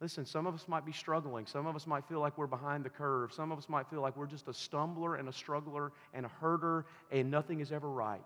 Listen, 0.00 0.26
some 0.26 0.46
of 0.46 0.54
us 0.54 0.66
might 0.66 0.84
be 0.84 0.92
struggling. 0.92 1.46
Some 1.46 1.66
of 1.66 1.76
us 1.76 1.86
might 1.86 2.04
feel 2.08 2.18
like 2.18 2.36
we're 2.36 2.48
behind 2.48 2.84
the 2.84 2.90
curve. 2.90 3.32
Some 3.32 3.52
of 3.52 3.58
us 3.58 3.68
might 3.68 3.88
feel 3.88 4.00
like 4.00 4.16
we're 4.16 4.26
just 4.26 4.48
a 4.48 4.54
stumbler 4.54 5.14
and 5.14 5.28
a 5.28 5.32
struggler 5.32 5.92
and 6.12 6.26
a 6.26 6.30
herder, 6.40 6.86
and 7.12 7.30
nothing 7.30 7.60
is 7.60 7.70
ever 7.70 7.88
right. 7.88 8.20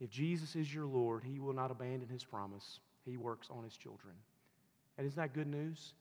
If 0.00 0.10
Jesus 0.10 0.56
is 0.56 0.74
your 0.74 0.86
Lord, 0.86 1.22
He 1.22 1.38
will 1.38 1.52
not 1.52 1.70
abandon 1.70 2.08
His 2.08 2.24
promise. 2.24 2.80
He 3.04 3.16
works 3.16 3.48
on 3.50 3.62
His 3.62 3.76
children. 3.76 4.14
And 4.98 5.06
isn't 5.06 5.16
that 5.16 5.32
good 5.32 5.46
news? 5.46 5.92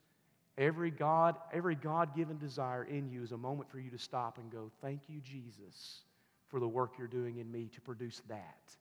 Every 0.57 0.91
God, 0.91 1.37
every 1.53 1.75
God-given 1.75 2.37
desire 2.37 2.83
in 2.83 3.09
you 3.09 3.23
is 3.23 3.31
a 3.31 3.37
moment 3.37 3.69
for 3.69 3.79
you 3.79 3.89
to 3.89 3.97
stop 3.97 4.37
and 4.37 4.51
go, 4.51 4.69
"Thank 4.81 5.09
you, 5.09 5.21
Jesus, 5.21 6.03
for 6.47 6.59
the 6.59 6.67
work 6.67 6.97
you're 6.97 7.07
doing 7.07 7.37
in 7.37 7.51
me 7.51 7.69
to 7.69 7.81
produce 7.81 8.21
that." 8.27 8.77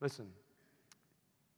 Listen, 0.00 0.32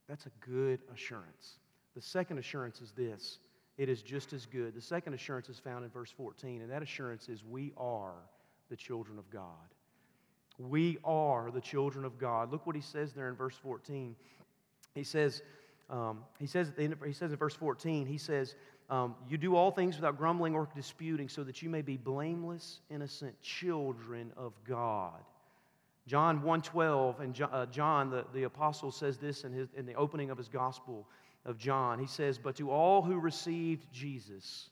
that's 0.07 0.25
a 0.25 0.31
good 0.39 0.79
assurance. 0.93 1.59
The 1.95 2.01
second 2.01 2.37
assurance 2.37 2.81
is 2.81 2.91
this 2.91 3.39
it 3.77 3.89
is 3.89 4.01
just 4.01 4.33
as 4.33 4.45
good. 4.45 4.75
The 4.75 4.81
second 4.81 5.13
assurance 5.13 5.49
is 5.49 5.57
found 5.57 5.83
in 5.83 5.89
verse 5.89 6.11
14, 6.11 6.61
and 6.61 6.69
that 6.71 6.83
assurance 6.83 7.29
is 7.29 7.43
we 7.43 7.73
are 7.77 8.13
the 8.69 8.75
children 8.75 9.17
of 9.17 9.29
God. 9.31 9.43
We 10.59 10.99
are 11.03 11.49
the 11.49 11.61
children 11.61 12.05
of 12.05 12.19
God. 12.19 12.51
Look 12.51 12.67
what 12.67 12.75
he 12.75 12.81
says 12.81 13.13
there 13.13 13.29
in 13.29 13.35
verse 13.35 13.55
14. 13.55 14.15
He 14.93 15.03
says, 15.03 15.41
um, 15.89 16.19
he 16.39 16.45
says 16.45 16.69
at 16.69 16.75
the 16.75 16.83
end 16.83 16.95
he 17.05 17.13
says 17.13 17.31
in 17.31 17.37
verse 17.37 17.55
14, 17.55 18.05
he 18.05 18.17
says, 18.17 18.55
um, 18.91 19.15
You 19.29 19.37
do 19.37 19.55
all 19.55 19.71
things 19.71 19.95
without 19.95 20.17
grumbling 20.17 20.53
or 20.53 20.67
disputing, 20.75 21.29
so 21.29 21.43
that 21.45 21.61
you 21.61 21.69
may 21.69 21.81
be 21.81 21.95
blameless, 21.95 22.81
innocent 22.91 23.41
children 23.41 24.31
of 24.35 24.53
God. 24.67 25.21
John 26.07 26.41
1.12, 26.41 27.21
and 27.21 27.33
John, 27.33 27.49
uh, 27.53 27.65
John 27.67 28.09
the, 28.09 28.25
the 28.33 28.43
apostle, 28.43 28.91
says 28.91 29.17
this 29.17 29.45
in, 29.45 29.53
his, 29.53 29.69
in 29.77 29.85
the 29.85 29.93
opening 29.93 30.29
of 30.29 30.37
his 30.37 30.49
gospel 30.49 31.07
of 31.45 31.57
John. 31.57 31.99
He 31.99 32.07
says, 32.07 32.37
But 32.37 32.57
to 32.57 32.69
all 32.69 33.01
who 33.01 33.17
received 33.17 33.87
Jesus, 33.93 34.69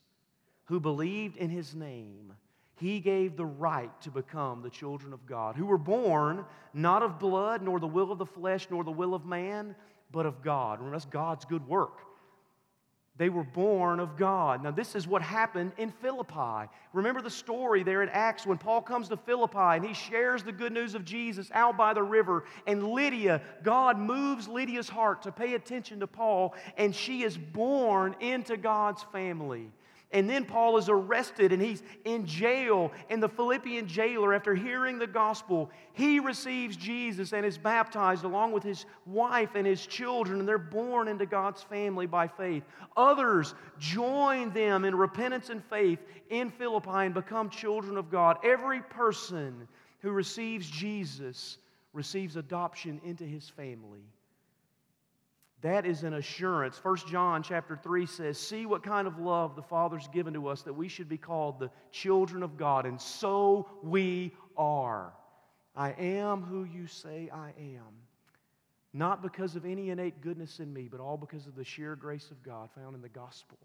who 0.66 0.80
believed 0.80 1.38
in 1.38 1.48
his 1.48 1.74
name, 1.74 2.34
he 2.76 3.00
gave 3.00 3.36
the 3.36 3.46
right 3.46 3.90
to 4.02 4.10
become 4.10 4.60
the 4.60 4.70
children 4.70 5.14
of 5.14 5.24
God, 5.24 5.56
who 5.56 5.66
were 5.66 5.78
born 5.78 6.44
not 6.74 7.02
of 7.02 7.18
blood, 7.18 7.62
nor 7.62 7.80
the 7.80 7.86
will 7.86 8.12
of 8.12 8.18
the 8.18 8.26
flesh, 8.26 8.66
nor 8.70 8.84
the 8.84 8.90
will 8.90 9.14
of 9.14 9.24
man, 9.24 9.74
but 10.12 10.26
of 10.26 10.42
God. 10.42 10.78
Remember, 10.78 10.96
that's 10.96 11.06
God's 11.06 11.46
good 11.46 11.66
work. 11.66 12.00
They 13.16 13.28
were 13.28 13.44
born 13.44 14.00
of 14.00 14.16
God. 14.16 14.62
Now, 14.62 14.70
this 14.70 14.94
is 14.94 15.06
what 15.06 15.20
happened 15.20 15.72
in 15.76 15.90
Philippi. 15.90 16.70
Remember 16.94 17.20
the 17.20 17.28
story 17.28 17.82
there 17.82 18.02
in 18.02 18.08
Acts 18.08 18.46
when 18.46 18.56
Paul 18.56 18.80
comes 18.80 19.08
to 19.08 19.16
Philippi 19.16 19.58
and 19.58 19.84
he 19.84 19.92
shares 19.92 20.42
the 20.42 20.52
good 20.52 20.72
news 20.72 20.94
of 20.94 21.04
Jesus 21.04 21.50
out 21.52 21.76
by 21.76 21.92
the 21.92 22.02
river. 22.02 22.44
And 22.66 22.82
Lydia, 22.82 23.42
God 23.62 23.98
moves 23.98 24.48
Lydia's 24.48 24.88
heart 24.88 25.22
to 25.22 25.32
pay 25.32 25.54
attention 25.54 26.00
to 26.00 26.06
Paul, 26.06 26.54
and 26.78 26.94
she 26.94 27.22
is 27.22 27.36
born 27.36 28.16
into 28.20 28.56
God's 28.56 29.02
family. 29.12 29.70
And 30.12 30.28
then 30.28 30.44
Paul 30.44 30.76
is 30.76 30.88
arrested 30.88 31.52
and 31.52 31.62
he's 31.62 31.84
in 32.04 32.26
jail. 32.26 32.90
And 33.10 33.22
the 33.22 33.28
Philippian 33.28 33.86
jailer, 33.86 34.34
after 34.34 34.56
hearing 34.56 34.98
the 34.98 35.06
gospel, 35.06 35.70
he 35.92 36.18
receives 36.18 36.76
Jesus 36.76 37.32
and 37.32 37.46
is 37.46 37.56
baptized 37.56 38.24
along 38.24 38.50
with 38.50 38.64
his 38.64 38.86
wife 39.06 39.50
and 39.54 39.64
his 39.64 39.86
children. 39.86 40.40
And 40.40 40.48
they're 40.48 40.58
born 40.58 41.06
into 41.06 41.26
God's 41.26 41.62
family 41.62 42.06
by 42.06 42.26
faith. 42.26 42.64
Others 42.96 43.54
join 43.78 44.52
them 44.52 44.84
in 44.84 44.96
repentance 44.96 45.48
and 45.48 45.62
faith 45.64 46.00
in 46.28 46.50
Philippi 46.50 46.90
and 46.90 47.14
become 47.14 47.48
children 47.48 47.96
of 47.96 48.10
God. 48.10 48.38
Every 48.44 48.80
person 48.80 49.68
who 50.00 50.10
receives 50.10 50.68
Jesus 50.68 51.58
receives 51.92 52.34
adoption 52.34 53.00
into 53.04 53.24
his 53.24 53.48
family. 53.48 54.02
That 55.62 55.84
is 55.84 56.04
an 56.04 56.14
assurance. 56.14 56.82
1 56.82 56.96
John 57.08 57.42
chapter 57.42 57.76
3 57.76 58.06
says, 58.06 58.38
See 58.38 58.64
what 58.64 58.82
kind 58.82 59.06
of 59.06 59.18
love 59.18 59.56
the 59.56 59.62
Father's 59.62 60.08
given 60.08 60.32
to 60.34 60.48
us 60.48 60.62
that 60.62 60.72
we 60.72 60.88
should 60.88 61.08
be 61.08 61.18
called 61.18 61.58
the 61.58 61.70
children 61.92 62.42
of 62.42 62.56
God, 62.56 62.86
and 62.86 63.00
so 63.00 63.68
we 63.82 64.32
are. 64.56 65.12
I 65.76 65.90
am 65.92 66.42
who 66.42 66.64
you 66.64 66.86
say 66.86 67.30
I 67.32 67.52
am. 67.58 68.00
Not 68.92 69.22
because 69.22 69.54
of 69.54 69.64
any 69.64 69.90
innate 69.90 70.20
goodness 70.20 70.60
in 70.60 70.72
me, 70.72 70.88
but 70.90 70.98
all 70.98 71.16
because 71.16 71.46
of 71.46 71.54
the 71.54 71.64
sheer 71.64 71.94
grace 71.94 72.30
of 72.30 72.42
God 72.42 72.70
found 72.74 72.96
in 72.96 73.02
the 73.02 73.08
gospel. 73.08 73.58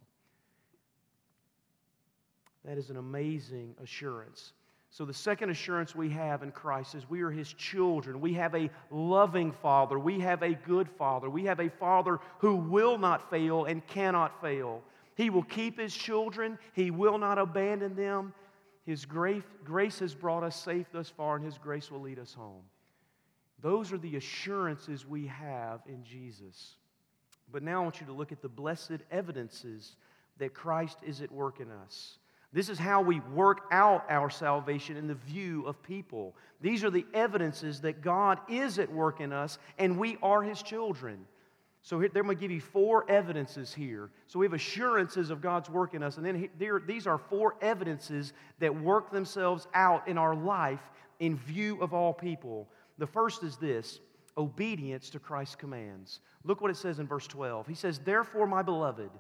That 2.66 2.78
is 2.78 2.90
an 2.90 2.98
amazing 2.98 3.76
assurance. 3.82 4.54
So, 4.96 5.04
the 5.04 5.14
second 5.14 5.50
assurance 5.50 5.94
we 5.94 6.10
have 6.12 6.42
in 6.42 6.54
Christ 6.54 6.96
is 6.96 7.10
we 7.10 7.22
are 7.22 7.30
His 7.30 7.52
children. 7.52 8.22
We 8.22 8.32
have 8.36 8.56
a 8.56 8.70
loving 8.90 9.52
Father. 9.52 10.00
We 10.00 10.22
have 10.22 10.42
a 10.42 10.54
good 10.54 10.88
Father. 10.90 11.30
We 11.30 11.44
have 11.44 11.60
a 11.60 11.68
Father 11.68 12.22
who 12.40 12.56
will 12.56 12.98
not 12.98 13.30
fail 13.30 13.66
and 13.66 13.86
cannot 13.88 14.40
fail. 14.40 14.82
He 15.16 15.30
will 15.30 15.44
keep 15.44 15.78
His 15.78 15.94
children, 15.94 16.58
He 16.72 16.92
will 16.92 17.18
not 17.18 17.38
abandon 17.38 17.98
them. 17.98 18.34
His 18.86 19.04
grace, 19.04 19.44
grace 19.66 20.00
has 20.00 20.16
brought 20.16 20.44
us 20.44 20.56
safe 20.56 20.86
thus 20.94 21.10
far, 21.10 21.36
and 21.36 21.44
His 21.44 21.58
grace 21.58 21.92
will 21.92 22.00
lead 22.00 22.18
us 22.18 22.34
home. 22.34 22.64
Those 23.62 23.92
are 23.92 23.98
the 23.98 24.16
assurances 24.16 25.06
we 25.06 25.28
have 25.28 25.82
in 25.90 26.06
Jesus. 26.06 26.76
But 27.52 27.64
now 27.64 27.82
I 27.82 27.84
want 27.84 28.00
you 28.00 28.08
to 28.08 28.14
look 28.14 28.32
at 28.32 28.42
the 28.42 28.48
blessed 28.48 29.00
evidences 29.12 29.98
that 30.38 30.54
Christ 30.54 31.00
is 31.06 31.20
at 31.20 31.34
work 31.34 31.60
in 31.60 31.70
us. 31.70 32.18
This 32.56 32.70
is 32.70 32.80
how 32.80 33.02
we 33.02 33.20
work 33.34 33.66
out 33.70 34.06
our 34.10 34.30
salvation 34.30 34.96
in 34.96 35.08
the 35.08 35.16
view 35.16 35.66
of 35.68 35.84
people. 35.84 36.34
These 36.62 36.86
are 36.86 36.90
the 36.90 37.06
evidences 37.14 37.82
that 37.82 38.02
God 38.02 38.40
is 38.48 38.80
at 38.80 38.90
work 38.90 39.20
in 39.20 39.34
us 39.34 39.60
and 39.78 40.00
we 40.00 40.18
are 40.24 40.42
His 40.42 40.62
children. 40.64 41.26
So 41.82 42.00
here, 42.00 42.08
they're 42.08 42.24
going 42.24 42.38
to 42.38 42.42
give 42.42 42.52
you 42.52 42.62
four 42.62 43.04
evidences 43.12 43.74
here. 43.74 44.10
So 44.28 44.40
we 44.40 44.46
have 44.46 44.54
assurances 44.54 45.32
of 45.32 45.42
God's 45.42 45.70
work 45.70 45.94
in 45.96 46.02
us, 46.02 46.16
and 46.16 46.26
then 46.26 46.50
here, 46.58 46.82
these 46.84 47.06
are 47.06 47.18
four 47.18 47.58
evidences 47.62 48.32
that 48.60 48.74
work 48.74 49.12
themselves 49.12 49.68
out 49.74 50.08
in 50.08 50.18
our 50.18 50.34
life 50.34 50.80
in 51.20 51.36
view 51.36 51.80
of 51.82 51.94
all 51.94 52.14
people. 52.14 52.70
The 53.00 53.06
first 53.06 53.44
is 53.44 53.58
this 53.58 54.00
obedience 54.38 55.10
to 55.12 55.20
Christ's 55.20 55.56
commands. 55.56 56.22
Look 56.46 56.62
what 56.62 56.72
it 56.72 56.78
says 56.78 57.00
in 57.00 57.06
verse 57.06 57.28
12. 57.28 57.68
He 57.68 57.76
says, 57.76 58.00
Therefore, 58.00 58.48
my 58.48 58.62
beloved, 58.62 59.12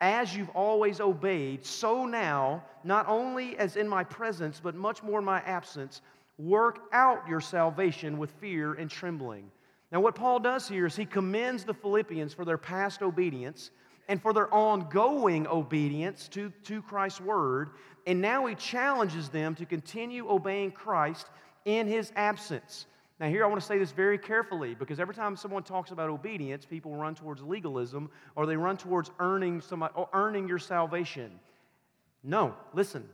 as 0.00 0.34
you've 0.34 0.50
always 0.50 1.00
obeyed, 1.00 1.64
so 1.64 2.06
now, 2.06 2.62
not 2.84 3.06
only 3.08 3.56
as 3.58 3.76
in 3.76 3.88
my 3.88 4.04
presence, 4.04 4.60
but 4.62 4.74
much 4.74 5.02
more 5.02 5.18
in 5.18 5.24
my 5.24 5.40
absence, 5.40 6.00
work 6.38 6.80
out 6.92 7.28
your 7.28 7.40
salvation 7.40 8.18
with 8.18 8.30
fear 8.32 8.74
and 8.74 8.90
trembling. 8.90 9.50
Now, 9.92 10.00
what 10.00 10.14
Paul 10.14 10.38
does 10.38 10.68
here 10.68 10.86
is 10.86 10.96
he 10.96 11.04
commends 11.04 11.64
the 11.64 11.74
Philippians 11.74 12.32
for 12.32 12.44
their 12.44 12.58
past 12.58 13.02
obedience, 13.02 13.70
and 14.10 14.20
for 14.20 14.32
their 14.32 14.52
ongoing 14.52 15.46
obedience 15.46 16.26
to, 16.26 16.52
to 16.64 16.82
Christ's 16.82 17.20
word. 17.20 17.70
And 18.08 18.20
now 18.20 18.44
he 18.46 18.56
challenges 18.56 19.28
them 19.28 19.54
to 19.54 19.64
continue 19.64 20.28
obeying 20.28 20.72
Christ 20.72 21.28
in 21.64 21.86
his 21.86 22.10
absence. 22.16 22.86
Now, 23.20 23.28
here 23.28 23.44
I 23.44 23.48
want 23.48 23.60
to 23.60 23.66
say 23.66 23.78
this 23.78 23.92
very 23.92 24.16
carefully 24.16 24.74
because 24.74 24.98
every 24.98 25.14
time 25.14 25.36
someone 25.36 25.62
talks 25.62 25.90
about 25.90 26.08
obedience, 26.08 26.64
people 26.64 26.96
run 26.96 27.14
towards 27.14 27.42
legalism 27.42 28.10
or 28.34 28.46
they 28.46 28.56
run 28.56 28.78
towards 28.78 29.10
earning, 29.20 29.60
somebody, 29.60 29.92
earning 30.14 30.48
your 30.48 30.58
salvation. 30.58 31.38
No, 32.24 32.54
listen. 32.72 33.06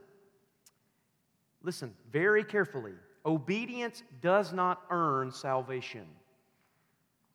Listen 1.60 1.92
very 2.12 2.44
carefully. 2.44 2.92
Obedience 3.24 4.04
does 4.22 4.52
not 4.52 4.80
earn 4.90 5.32
salvation, 5.32 6.06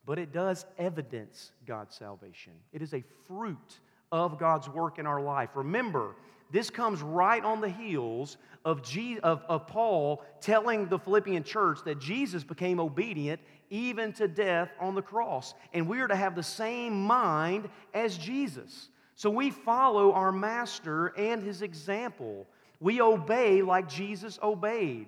but 0.05 0.17
it 0.17 0.31
does 0.31 0.65
evidence 0.77 1.51
God's 1.65 1.93
salvation. 1.93 2.53
It 2.71 2.81
is 2.81 2.93
a 2.93 3.03
fruit 3.27 3.79
of 4.13 4.39
God's 4.39 4.69
work 4.69 4.97
in 4.97 5.05
our 5.05 5.21
life. 5.21 5.49
Remember, 5.55 6.15
this 6.51 6.69
comes 6.69 7.01
right 7.01 7.43
on 7.43 7.61
the 7.61 7.69
heels 7.69 8.37
of, 8.65 8.81
of, 9.23 9.43
of 9.47 9.67
Paul 9.67 10.23
telling 10.41 10.87
the 10.87 10.99
Philippian 10.99 11.43
church 11.43 11.79
that 11.85 11.99
Jesus 11.99 12.43
became 12.43 12.79
obedient 12.79 13.39
even 13.69 14.11
to 14.13 14.27
death 14.27 14.69
on 14.79 14.95
the 14.95 15.01
cross. 15.01 15.53
And 15.73 15.87
we 15.87 15.99
are 16.01 16.07
to 16.07 16.15
have 16.15 16.35
the 16.35 16.43
same 16.43 17.01
mind 17.03 17.69
as 17.93 18.17
Jesus. 18.17 18.89
So 19.15 19.29
we 19.29 19.49
follow 19.49 20.11
our 20.11 20.31
master 20.31 21.07
and 21.17 21.41
his 21.41 21.61
example. 21.61 22.47
We 22.79 23.01
obey 23.01 23.61
like 23.61 23.87
Jesus 23.87 24.37
obeyed. 24.43 25.07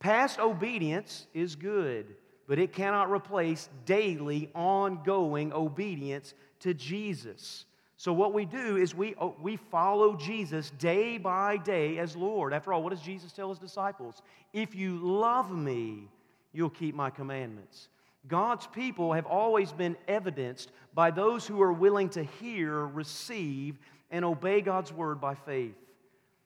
Past 0.00 0.38
obedience 0.38 1.26
is 1.34 1.56
good, 1.56 2.14
but 2.46 2.58
it 2.58 2.72
cannot 2.72 3.10
replace 3.10 3.68
daily, 3.84 4.50
ongoing 4.54 5.52
obedience 5.52 6.34
to 6.60 6.74
Jesus. 6.74 7.64
So, 7.98 8.12
what 8.12 8.32
we 8.32 8.44
do 8.44 8.76
is 8.76 8.94
we, 8.94 9.16
oh, 9.20 9.34
we 9.42 9.56
follow 9.56 10.14
Jesus 10.14 10.70
day 10.78 11.18
by 11.18 11.56
day 11.56 11.98
as 11.98 12.14
Lord. 12.14 12.54
After 12.54 12.72
all, 12.72 12.80
what 12.80 12.90
does 12.90 13.02
Jesus 13.02 13.32
tell 13.32 13.48
his 13.48 13.58
disciples? 13.58 14.22
If 14.52 14.76
you 14.76 14.98
love 14.98 15.50
me, 15.50 16.08
you'll 16.52 16.70
keep 16.70 16.94
my 16.94 17.10
commandments. 17.10 17.88
God's 18.28 18.68
people 18.68 19.14
have 19.14 19.26
always 19.26 19.72
been 19.72 19.96
evidenced 20.06 20.70
by 20.94 21.10
those 21.10 21.44
who 21.44 21.60
are 21.60 21.72
willing 21.72 22.08
to 22.10 22.22
hear, 22.22 22.86
receive, 22.86 23.76
and 24.12 24.24
obey 24.24 24.60
God's 24.60 24.92
word 24.92 25.20
by 25.20 25.34
faith 25.34 25.74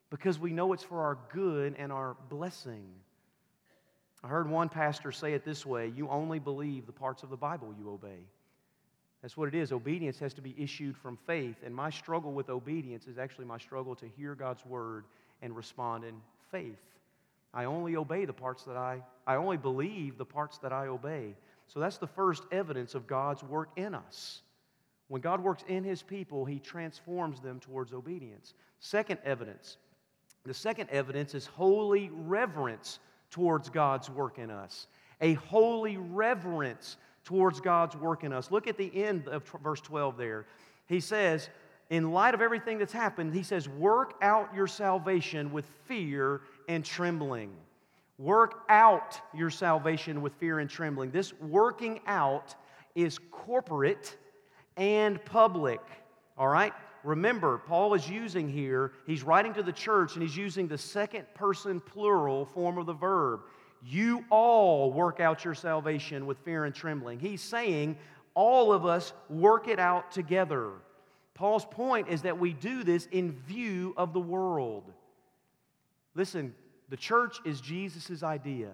because 0.09 0.39
we 0.39 0.55
know 0.55 0.73
it's 0.73 0.83
for 0.83 1.03
our 1.03 1.19
good 1.35 1.75
and 1.79 1.93
our 1.93 2.17
blessing. 2.31 2.87
I 4.25 4.29
heard 4.29 4.49
one 4.49 4.71
pastor 4.71 5.13
say 5.13 5.35
it 5.35 5.45
this 5.45 5.67
way 5.67 5.93
you 5.95 6.09
only 6.09 6.39
believe 6.39 6.87
the 6.87 6.93
parts 6.93 7.23
of 7.23 7.29
the 7.29 7.37
Bible 7.37 7.75
you 7.79 7.91
obey. 7.91 8.21
That's 9.23 9.37
what 9.37 9.49
it 9.49 9.55
is. 9.55 9.73
Obedience 9.73 10.19
has 10.19 10.35
to 10.35 10.43
be 10.43 10.55
issued 10.59 10.97
from 10.97 11.17
faith. 11.17 11.57
And 11.65 11.75
my 11.75 11.91
struggle 11.91 12.33
with 12.33 12.51
obedience 12.51 13.07
is 13.07 13.19
actually 13.19 13.45
my 13.45 13.59
struggle 13.59 13.95
to 13.97 14.07
hear 14.17 14.35
God's 14.35 14.67
word 14.67 15.05
and 15.41 15.57
respond 15.57 16.05
in 16.05 16.15
faith. 16.51 16.81
I 17.55 17.65
only 17.65 17.97
obey 17.97 18.25
the 18.25 18.33
parts 18.33 18.65
that 18.65 18.77
I, 18.77 19.03
I 19.27 19.37
only 19.37 19.57
believe 19.57 20.19
the 20.19 20.25
parts 20.25 20.59
that 20.59 20.73
I 20.73 20.89
obey. 20.89 21.37
So 21.69 21.79
that's 21.79 21.99
the 21.99 22.07
first 22.07 22.45
evidence 22.51 22.95
of 22.95 23.07
God's 23.07 23.43
work 23.45 23.69
in 23.77 23.95
us. 23.95 24.43
When 25.09 25.21
God 25.21 25.41
works 25.41 25.63
in 25.69 25.85
his 25.85 26.03
people, 26.03 26.45
he 26.45 26.59
transforms 26.59 27.41
them 27.41 27.61
towards 27.61 27.93
obedience. 27.93 28.55
Second 28.81 29.19
evidence. 29.25 29.77
The 30.45 30.55
second 30.55 30.89
evidence 30.91 31.35
is 31.35 31.47
holy 31.47 32.11
reverence 32.13 32.99
towards 33.31 33.69
God's 33.69 34.11
work 34.11 34.39
in 34.39 34.51
us. 34.51 34.89
A 35.21 35.35
holy 35.35 35.99
reverence 35.99 36.97
towards 37.25 37.61
God's 37.61 37.97
work 37.97 38.25
in 38.25 38.33
us. 38.33 38.51
Look 38.51 38.67
at 38.67 38.77
the 38.77 38.91
end 39.05 39.29
of 39.29 39.45
verse 39.63 39.81
12 39.81 40.17
there. 40.17 40.47
He 40.87 41.01
says, 41.01 41.49
in 41.91 42.13
light 42.13 42.35
of 42.35 42.41
everything 42.41 42.79
that's 42.79 42.93
happened, 42.93 43.35
he 43.35 43.43
says, 43.43 43.69
work 43.69 44.15
out 44.23 44.55
your 44.55 44.67
salvation 44.67 45.53
with 45.53 45.67
fear 45.85 46.41
and 46.69 46.85
trembling. 46.85 47.53
Work 48.19 48.65
out 48.69 49.21
your 49.35 49.51
salvation 49.51 50.23
with 50.23 50.33
fear 50.35 50.59
and 50.59 50.71
trembling. 50.71 51.11
This 51.11 51.33
working 51.41 52.01
out 52.07 52.55
is 52.95 53.19
corporate 53.31 54.17
and 54.77 55.23
public. 55.25 55.81
All 56.39 56.49
right? 56.49 56.73
Remember, 57.05 57.59
Paul 57.59 57.95
is 57.95 58.09
using 58.09 58.49
here, 58.49 58.93
he's 59.07 59.23
writing 59.23 59.53
to 59.55 59.63
the 59.63 59.73
church 59.73 60.15
and 60.15 60.23
he's 60.23 60.37
using 60.37 60.69
the 60.69 60.79
second 60.79 61.27
person 61.35 61.81
plural 61.81 62.47
form 62.47 62.79
of 62.79 62.87
the 62.87 62.93
verb. 62.93 63.41
You 63.85 64.25
all 64.31 64.93
work 64.93 65.21
out 65.21 65.45
your 65.45 65.55
salvation 65.55 66.27
with 66.27 66.39
fear 66.39 66.65
and 66.65 66.75
trembling. 66.75 67.19
He's 67.19 67.43
saying, 67.43 67.97
all 68.35 68.73
of 68.73 68.87
us 68.87 69.13
work 69.29 69.69
it 69.69 69.79
out 69.79 70.13
together. 70.13 70.71
Paul's 71.35 71.65
point 71.65 72.09
is 72.09 72.23
that 72.23 72.39
we 72.39 72.53
do 72.53 72.85
this 72.85 73.07
in 73.11 73.33
view 73.33 73.95
of 73.97 74.13
the 74.13 74.21
world. 74.21 74.85
Listen, 76.15 76.55
the 76.89 76.97
church 76.97 77.39
is 77.45 77.61
Jesus' 77.61 78.23
idea. 78.23 78.71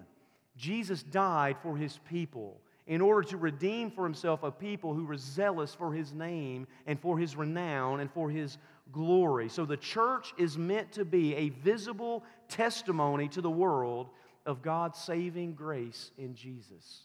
Jesus 0.56 1.02
died 1.02 1.56
for 1.62 1.76
his 1.76 1.98
people 2.08 2.60
in 2.86 3.00
order 3.00 3.22
to 3.28 3.36
redeem 3.36 3.90
for 3.90 4.04
himself 4.04 4.42
a 4.42 4.50
people 4.50 4.94
who 4.94 5.04
were 5.04 5.16
zealous 5.16 5.74
for 5.74 5.92
his 5.92 6.12
name 6.12 6.66
and 6.86 6.98
for 6.98 7.18
his 7.18 7.36
renown 7.36 8.00
and 8.00 8.10
for 8.10 8.28
his 8.30 8.58
glory. 8.92 9.48
So 9.48 9.64
the 9.64 9.76
church 9.76 10.32
is 10.36 10.58
meant 10.58 10.92
to 10.92 11.04
be 11.04 11.34
a 11.36 11.50
visible 11.50 12.24
testimony 12.48 13.28
to 13.28 13.40
the 13.40 13.50
world 13.50 14.08
of 14.48 14.62
God's 14.62 14.98
saving 14.98 15.52
grace 15.52 16.10
in 16.16 16.34
Jesus. 16.34 17.02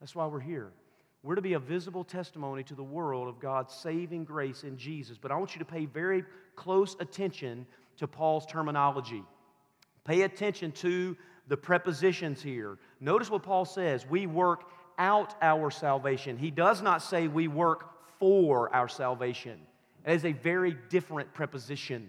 That's 0.00 0.14
why 0.14 0.26
we're 0.26 0.40
here. 0.40 0.72
We're 1.22 1.34
to 1.34 1.42
be 1.42 1.52
a 1.52 1.58
visible 1.58 2.02
testimony 2.02 2.62
to 2.64 2.74
the 2.74 2.82
world 2.82 3.28
of 3.28 3.38
God's 3.38 3.74
saving 3.74 4.24
grace 4.24 4.64
in 4.64 4.78
Jesus. 4.78 5.18
But 5.18 5.30
I 5.30 5.36
want 5.36 5.54
you 5.54 5.58
to 5.58 5.66
pay 5.66 5.84
very 5.84 6.24
close 6.56 6.96
attention 6.98 7.66
to 7.98 8.08
Paul's 8.08 8.46
terminology. 8.46 9.22
Pay 10.04 10.22
attention 10.22 10.72
to 10.72 11.14
the 11.46 11.58
prepositions 11.58 12.40
here. 12.42 12.78
Notice 13.00 13.30
what 13.30 13.42
Paul 13.42 13.66
says 13.66 14.06
we 14.06 14.26
work 14.26 14.64
out 14.96 15.34
our 15.42 15.70
salvation. 15.70 16.38
He 16.38 16.50
does 16.50 16.80
not 16.80 17.02
say 17.02 17.28
we 17.28 17.48
work 17.48 17.90
for 18.18 18.74
our 18.74 18.88
salvation. 18.88 19.60
That 20.06 20.14
is 20.14 20.24
a 20.24 20.32
very 20.32 20.74
different 20.88 21.34
preposition. 21.34 22.08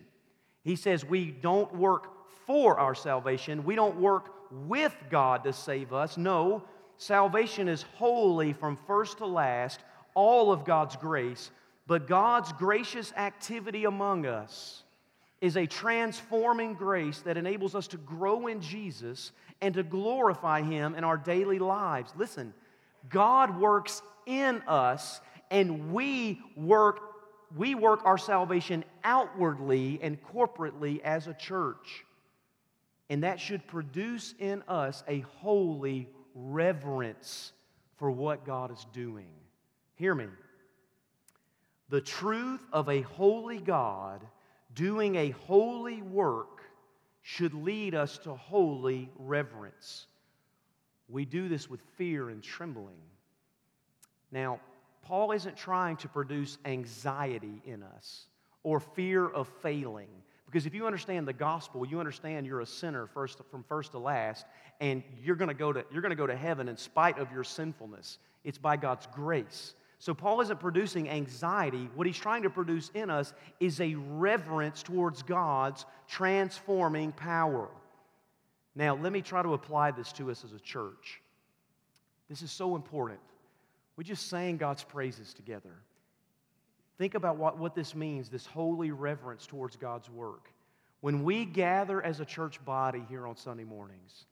He 0.64 0.78
says 0.78 1.04
we 1.04 1.32
don't 1.32 1.76
work 1.76 2.08
for 2.48 2.80
our 2.80 2.96
salvation, 2.96 3.66
we 3.66 3.76
don't 3.76 4.00
work 4.00 4.39
with 4.52 4.96
God 5.10 5.44
to 5.44 5.54
save 5.54 5.94
us. 5.94 6.18
No, 6.18 6.64
salvation 6.98 7.68
is 7.68 7.84
wholly 7.96 8.54
from 8.54 8.78
first 8.88 9.20
to 9.20 9.26
last, 9.26 9.80
all 10.16 10.52
of 10.52 10.66
God's 10.66 10.96
grace, 10.96 11.52
but 11.88 12.08
God's 12.08 12.52
gracious 12.54 13.14
activity 13.16 13.86
among 13.86 14.26
us 14.26 14.84
is 15.42 15.56
a 15.56 15.66
transforming 15.66 16.74
grace 16.74 17.20
that 17.22 17.38
enables 17.38 17.74
us 17.74 17.88
to 17.88 17.98
grow 17.98 18.48
in 18.48 18.62
Jesus 18.62 19.32
and 19.62 19.74
to 19.74 19.84
glorify 19.84 20.62
Him 20.62 20.96
in 20.96 21.04
our 21.04 21.18
daily 21.18 21.60
lives. 21.60 22.12
Listen, 22.18 22.54
God 23.10 23.60
works 23.60 24.02
in 24.26 24.62
us, 24.68 25.22
and 25.50 25.94
we 25.94 26.42
work, 26.56 27.00
we 27.56 27.76
work 27.76 28.02
our 28.04 28.18
salvation 28.18 28.84
outwardly 29.04 30.00
and 30.02 30.18
corporately 30.22 31.02
as 31.02 31.28
a 31.28 31.34
church. 31.34 32.06
And 33.10 33.24
that 33.24 33.40
should 33.40 33.66
produce 33.68 34.36
in 34.38 34.64
us 34.68 35.04
a 35.08 35.22
holy 35.40 36.10
reverence 36.36 37.54
for 37.98 38.12
what 38.12 38.46
God 38.46 38.72
is 38.72 38.86
doing. 38.94 39.32
Hear 39.96 40.14
me. 40.14 40.28
The 41.90 42.02
truth 42.02 42.62
of 42.72 42.88
a 42.88 43.02
holy 43.02 43.60
God 43.60 44.26
doing 44.74 45.16
a 45.16 45.32
holy 45.32 46.02
work 46.02 46.62
should 47.24 47.54
lead 47.54 47.96
us 47.96 48.20
to 48.20 48.36
holy 48.36 49.10
reverence. 49.18 50.06
We 51.08 51.26
do 51.26 51.50
this 51.50 51.70
with 51.70 51.82
fear 51.98 52.30
and 52.30 52.44
trembling. 52.44 53.02
Now, 54.32 54.60
Paul 55.02 55.32
isn't 55.32 55.58
trying 55.58 55.98
to 55.98 56.08
produce 56.08 56.60
anxiety 56.66 57.62
in 57.66 57.82
us 57.82 58.28
or 58.62 58.80
fear 58.80 59.28
of 59.28 59.48
failing 59.62 60.10
because 60.50 60.66
if 60.66 60.74
you 60.74 60.88
understand 60.88 61.28
the 61.28 61.34
gospel, 61.34 61.86
you 61.86 62.00
understand 62.00 62.48
you're 62.48 62.62
a 62.62 62.66
sinner 62.66 63.06
first, 63.06 63.40
from 63.52 63.64
first 63.64 63.92
to 63.92 64.00
last, 64.00 64.48
and 64.80 65.04
you're 65.24 65.36
going 65.36 65.50
to 65.50 65.54
go 65.54 65.72
to 65.72 65.86
you're 65.92 66.02
going 66.02 66.10
to 66.10 66.16
go 66.16 66.26
to 66.26 66.36
heaven 66.36 66.68
in 66.68 66.76
spite 66.76 67.20
of 67.20 67.32
your 67.32 67.44
sinfulness. 67.44 68.18
It's 68.44 68.58
by 68.58 68.76
God's 68.76 69.08
grace. 69.14 69.76
So 70.00 70.16
Paul 70.16 70.42
isn't 70.42 70.60
producing 70.60 71.08
anxiety. 71.08 71.88
What 71.94 72.08
he's 72.08 72.18
trying 72.18 72.44
to 72.44 72.50
produce 72.50 72.90
in 72.96 73.12
us 73.12 73.34
is 73.60 73.80
a 73.80 73.94
reverence 73.96 74.82
towards 74.82 75.22
God's 75.22 75.86
transforming 76.08 77.12
power. 77.12 77.68
Now, 78.76 78.96
let 78.96 79.12
me 79.12 79.22
try 79.22 79.44
to 79.44 79.54
apply 79.54 79.92
this 79.92 80.12
to 80.14 80.32
us 80.32 80.44
as 80.44 80.54
a 80.54 80.60
church. 80.60 81.22
This 82.28 82.42
is 82.42 82.50
so 82.50 82.76
important. 82.76 83.20
We 83.98 84.04
just 84.04 84.30
sang 84.30 84.58
God's 84.58 84.84
praises 84.84 85.34
together. 85.34 85.76
Think 87.00 87.16
about 87.16 87.38
what, 87.38 87.58
what 87.58 87.74
this 87.74 87.96
means 87.96 88.30
this 88.30 88.46
holy 88.46 88.92
reverence 88.92 89.48
towards 89.48 89.78
God's 89.78 90.10
work. 90.10 90.52
When 91.00 91.24
we 91.24 91.46
gather 91.46 92.04
as 92.04 92.20
a 92.20 92.26
church 92.26 92.64
body 92.66 93.02
here 93.10 93.26
on 93.26 93.38
Sunday 93.38 93.64
mornings 93.64 94.26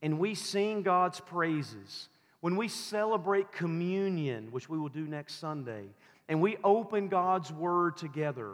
and 0.00 0.20
we 0.20 0.36
sing 0.36 0.82
God's 0.82 1.18
praises, 1.18 2.08
when 2.40 2.54
we 2.54 2.68
celebrate 2.68 3.50
communion, 3.50 4.52
which 4.52 4.68
we 4.68 4.78
will 4.78 4.88
do 4.88 5.04
next 5.04 5.40
Sunday, 5.40 5.82
and 6.28 6.40
we 6.40 6.56
open 6.62 7.08
God's 7.08 7.52
Word 7.52 7.96
together, 7.96 8.52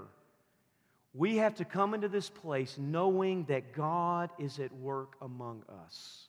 we 1.12 1.37
have 1.37 1.55
to 1.57 1.67
come 1.67 1.93
into 1.93 2.09
this 2.09 2.31
place 2.31 2.79
knowing 2.79 3.45
that 3.45 3.75
God 3.75 4.31
is 4.38 4.59
at 4.61 4.73
work 4.77 5.17
among 5.21 5.62
us. 5.85 6.29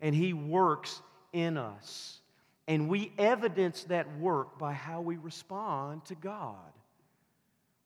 And 0.00 0.14
He 0.14 0.32
works 0.32 1.02
in 1.32 1.56
us. 1.56 2.20
And 2.68 2.88
we 2.88 3.12
evidence 3.16 3.84
that 3.84 4.18
work 4.18 4.58
by 4.58 4.72
how 4.72 5.00
we 5.00 5.16
respond 5.16 6.04
to 6.06 6.14
God. 6.14 6.56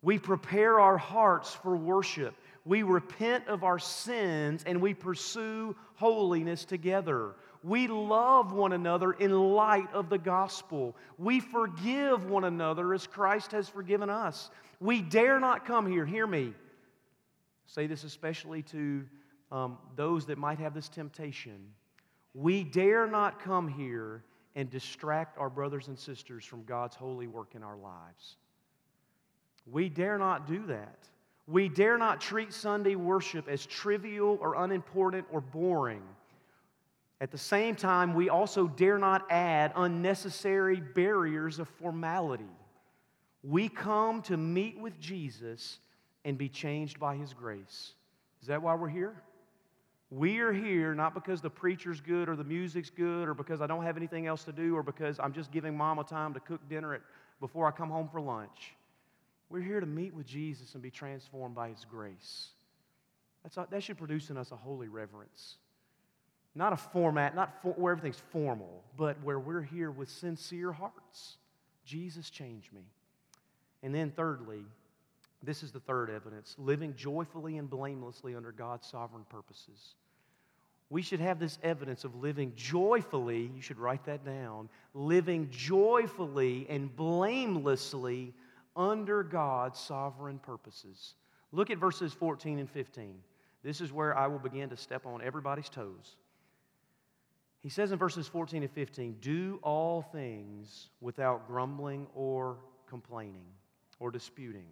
We 0.02 0.18
prepare 0.18 0.80
our 0.80 0.96
hearts 0.96 1.52
for 1.52 1.76
worship. 1.76 2.34
We 2.64 2.82
repent 2.82 3.48
of 3.48 3.64
our 3.64 3.78
sins 3.78 4.64
and 4.66 4.80
we 4.80 4.94
pursue 4.94 5.76
holiness 5.96 6.64
together. 6.64 7.34
We 7.62 7.88
love 7.88 8.52
one 8.52 8.72
another 8.72 9.12
in 9.12 9.32
light 9.32 9.92
of 9.92 10.08
the 10.08 10.16
gospel. 10.16 10.96
We 11.18 11.40
forgive 11.40 12.24
one 12.24 12.44
another 12.44 12.94
as 12.94 13.06
Christ 13.06 13.52
has 13.52 13.68
forgiven 13.68 14.08
us. 14.08 14.50
We 14.80 15.02
dare 15.02 15.38
not 15.38 15.66
come 15.66 15.86
here, 15.86 16.06
hear 16.06 16.26
me. 16.26 16.54
say 17.66 17.86
this 17.86 18.04
especially 18.04 18.62
to 18.62 19.04
um, 19.52 19.76
those 19.96 20.24
that 20.26 20.38
might 20.38 20.58
have 20.58 20.72
this 20.72 20.88
temptation. 20.88 21.58
We 22.32 22.64
dare 22.64 23.06
not 23.06 23.40
come 23.40 23.68
here 23.68 24.24
and 24.56 24.70
distract 24.70 25.38
our 25.38 25.50
brothers 25.50 25.88
and 25.88 25.98
sisters 25.98 26.44
from 26.44 26.64
God's 26.64 26.96
holy 26.96 27.26
work 27.26 27.54
in 27.54 27.62
our 27.62 27.76
lives. 27.76 28.36
We 29.70 29.88
dare 29.88 30.18
not 30.18 30.46
do 30.46 30.66
that. 30.66 30.98
We 31.46 31.68
dare 31.68 31.98
not 31.98 32.20
treat 32.20 32.52
Sunday 32.52 32.94
worship 32.94 33.48
as 33.48 33.66
trivial 33.66 34.38
or 34.40 34.62
unimportant 34.62 35.26
or 35.30 35.40
boring. 35.40 36.02
At 37.20 37.30
the 37.30 37.38
same 37.38 37.76
time, 37.76 38.14
we 38.14 38.28
also 38.28 38.66
dare 38.66 38.98
not 38.98 39.30
add 39.30 39.72
unnecessary 39.76 40.80
barriers 40.80 41.58
of 41.58 41.68
formality. 41.68 42.44
We 43.42 43.68
come 43.68 44.22
to 44.22 44.36
meet 44.36 44.78
with 44.78 44.98
Jesus 45.00 45.78
and 46.24 46.38
be 46.38 46.48
changed 46.48 46.98
by 46.98 47.16
his 47.16 47.34
grace. 47.34 47.94
Is 48.40 48.48
that 48.48 48.62
why 48.62 48.74
we're 48.74 48.88
here? 48.88 49.22
We 50.10 50.40
are 50.40 50.52
here 50.52 50.94
not 50.94 51.14
because 51.14 51.40
the 51.40 51.50
preacher's 51.50 52.00
good 52.00 52.28
or 52.28 52.34
the 52.34 52.44
music's 52.44 52.90
good 52.90 53.28
or 53.28 53.34
because 53.34 53.60
I 53.60 53.66
don't 53.68 53.84
have 53.84 53.96
anything 53.96 54.26
else 54.26 54.42
to 54.44 54.52
do 54.52 54.76
or 54.76 54.82
because 54.82 55.20
I'm 55.20 55.32
just 55.32 55.52
giving 55.52 55.76
mama 55.76 56.02
time 56.02 56.34
to 56.34 56.40
cook 56.40 56.60
dinner 56.68 56.94
at, 56.94 57.02
before 57.38 57.68
I 57.68 57.70
come 57.70 57.90
home 57.90 58.08
for 58.08 58.20
lunch. 58.20 58.74
We're 59.48 59.60
here 59.60 59.78
to 59.80 59.86
meet 59.86 60.12
with 60.12 60.26
Jesus 60.26 60.74
and 60.74 60.82
be 60.82 60.90
transformed 60.90 61.54
by 61.54 61.68
his 61.68 61.84
grace. 61.88 62.50
That's, 63.42 63.70
that 63.70 63.82
should 63.82 63.98
produce 63.98 64.30
in 64.30 64.36
us 64.36 64.50
a 64.50 64.56
holy 64.56 64.88
reverence. 64.88 65.56
Not 66.54 66.72
a 66.72 66.76
format, 66.76 67.36
not 67.36 67.62
for, 67.62 67.72
where 67.74 67.92
everything's 67.92 68.22
formal, 68.32 68.82
but 68.96 69.22
where 69.22 69.38
we're 69.38 69.62
here 69.62 69.90
with 69.90 70.10
sincere 70.10 70.72
hearts. 70.72 71.36
Jesus 71.84 72.30
changed 72.30 72.72
me. 72.72 72.82
And 73.82 73.94
then, 73.94 74.10
thirdly, 74.10 74.64
this 75.42 75.62
is 75.62 75.72
the 75.72 75.80
third 75.80 76.10
evidence 76.10 76.54
living 76.58 76.94
joyfully 76.96 77.56
and 77.56 77.68
blamelessly 77.68 78.34
under 78.34 78.52
God's 78.52 78.86
sovereign 78.86 79.24
purposes. 79.28 79.94
We 80.90 81.02
should 81.02 81.20
have 81.20 81.38
this 81.38 81.58
evidence 81.62 82.02
of 82.04 82.16
living 82.16 82.52
joyfully, 82.56 83.52
you 83.54 83.62
should 83.62 83.78
write 83.78 84.04
that 84.06 84.24
down, 84.24 84.68
living 84.92 85.48
joyfully 85.50 86.66
and 86.68 86.94
blamelessly 86.94 88.34
under 88.76 89.22
God's 89.22 89.78
sovereign 89.78 90.40
purposes. 90.40 91.14
Look 91.52 91.70
at 91.70 91.78
verses 91.78 92.12
14 92.12 92.58
and 92.58 92.68
15. 92.68 93.14
This 93.62 93.80
is 93.80 93.92
where 93.92 94.16
I 94.16 94.26
will 94.26 94.38
begin 94.38 94.70
to 94.70 94.76
step 94.76 95.06
on 95.06 95.22
everybody's 95.22 95.68
toes. 95.68 96.16
He 97.60 97.68
says 97.68 97.92
in 97.92 97.98
verses 97.98 98.26
14 98.26 98.62
and 98.62 98.72
15, 98.72 99.16
Do 99.20 99.60
all 99.62 100.02
things 100.02 100.88
without 101.00 101.46
grumbling 101.46 102.06
or 102.14 102.56
complaining 102.88 103.46
or 103.98 104.10
disputing, 104.10 104.66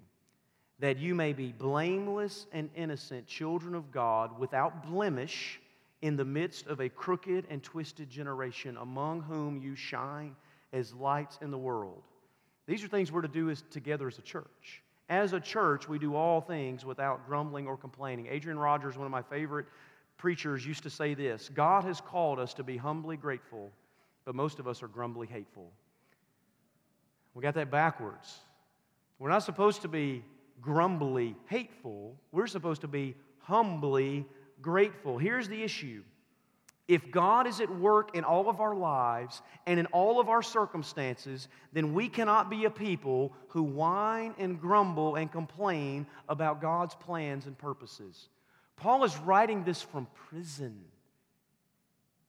that 0.80 0.98
you 0.98 1.14
may 1.14 1.32
be 1.32 1.52
blameless 1.52 2.46
and 2.52 2.70
innocent 2.76 3.26
children 3.26 3.74
of 3.74 3.90
God 3.90 4.38
without 4.38 4.86
blemish 4.86 5.60
in 6.02 6.16
the 6.16 6.24
midst 6.24 6.66
of 6.66 6.80
a 6.80 6.88
crooked 6.88 7.46
and 7.50 7.62
twisted 7.62 8.08
generation 8.08 8.76
among 8.76 9.22
whom 9.22 9.60
you 9.60 9.74
shine 9.74 10.36
as 10.72 10.94
lights 10.94 11.38
in 11.42 11.50
the 11.50 11.58
world. 11.58 12.02
These 12.66 12.84
are 12.84 12.88
things 12.88 13.10
we're 13.10 13.22
to 13.22 13.28
do 13.28 13.50
as, 13.50 13.64
together 13.70 14.06
as 14.06 14.18
a 14.18 14.22
church. 14.22 14.82
As 15.08 15.32
a 15.32 15.40
church, 15.40 15.88
we 15.88 15.98
do 15.98 16.14
all 16.14 16.40
things 16.40 16.84
without 16.84 17.26
grumbling 17.26 17.66
or 17.66 17.76
complaining. 17.76 18.26
Adrian 18.30 18.58
Rogers, 18.58 18.96
one 18.96 19.06
of 19.06 19.10
my 19.10 19.22
favorite 19.22 19.66
preachers 20.18 20.66
used 20.66 20.82
to 20.82 20.90
say 20.90 21.14
this 21.14 21.48
God 21.48 21.84
has 21.84 22.00
called 22.00 22.38
us 22.38 22.54
to 22.54 22.62
be 22.62 22.76
humbly 22.76 23.16
grateful, 23.16 23.72
but 24.24 24.34
most 24.34 24.58
of 24.58 24.68
us 24.68 24.82
are 24.82 24.88
grumbly 24.88 25.26
hateful. 25.26 25.72
We 27.34 27.42
got 27.42 27.54
that 27.54 27.70
backwards. 27.70 28.38
We're 29.18 29.30
not 29.30 29.42
supposed 29.42 29.82
to 29.82 29.88
be 29.88 30.22
grumbly 30.60 31.36
hateful, 31.46 32.16
we're 32.32 32.46
supposed 32.46 32.82
to 32.82 32.88
be 32.88 33.14
humbly 33.38 34.26
grateful. 34.60 35.18
Here's 35.18 35.48
the 35.48 35.62
issue. 35.62 36.02
If 36.88 37.10
God 37.10 37.46
is 37.46 37.60
at 37.60 37.68
work 37.68 38.16
in 38.16 38.24
all 38.24 38.48
of 38.48 38.60
our 38.60 38.74
lives 38.74 39.42
and 39.66 39.78
in 39.78 39.84
all 39.86 40.20
of 40.20 40.30
our 40.30 40.42
circumstances, 40.42 41.48
then 41.72 41.92
we 41.92 42.08
cannot 42.08 42.48
be 42.48 42.64
a 42.64 42.70
people 42.70 43.34
who 43.48 43.62
whine 43.62 44.34
and 44.38 44.58
grumble 44.58 45.16
and 45.16 45.30
complain 45.30 46.06
about 46.30 46.62
God's 46.62 46.94
plans 46.94 47.44
and 47.44 47.58
purposes. 47.58 48.30
Paul 48.76 49.04
is 49.04 49.18
writing 49.18 49.64
this 49.64 49.82
from 49.82 50.06
prison. 50.30 50.80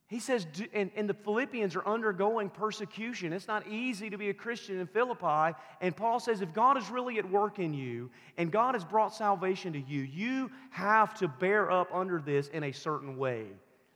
He 0.09 0.19
says, 0.19 0.47
and, 0.73 0.89
and, 0.95 1.07
the 1.07 1.13
Philippians 1.13 1.75
are 1.75 1.85
undergoing 1.85 2.49
persecution. 2.49 3.31
It's 3.31 3.47
not 3.47 3.67
easy 3.67 4.09
to 4.09 4.17
be 4.17 4.29
a 4.29 4.33
Christian 4.33 4.79
in 4.79 4.87
Philippi. 4.87 5.55
And 5.81 5.95
Paul 5.95 6.19
says, 6.19 6.41
if 6.41 6.51
God 6.51 6.77
is 6.77 6.89
really 6.89 7.19
at 7.19 7.29
work 7.29 7.59
in 7.59 7.75
you 7.75 8.09
and 8.35 8.51
God 8.51 8.73
has 8.73 8.83
brought 8.83 9.13
salvation 9.13 9.71
to 9.73 9.79
you, 9.79 10.01
you 10.01 10.49
have 10.71 11.13
to 11.19 11.27
bear 11.27 11.69
up 11.69 11.89
under 11.93 12.19
this 12.19 12.47
in 12.47 12.63
a 12.63 12.71
certain 12.71 13.17
way. 13.17 13.45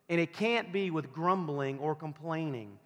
And 0.08 0.22
it 0.22 0.34
can't 0.34 0.72
be 0.72 0.92
with 0.92 1.12
grumbling 1.12 1.80
or 1.80 1.96
complaining. 1.96 2.78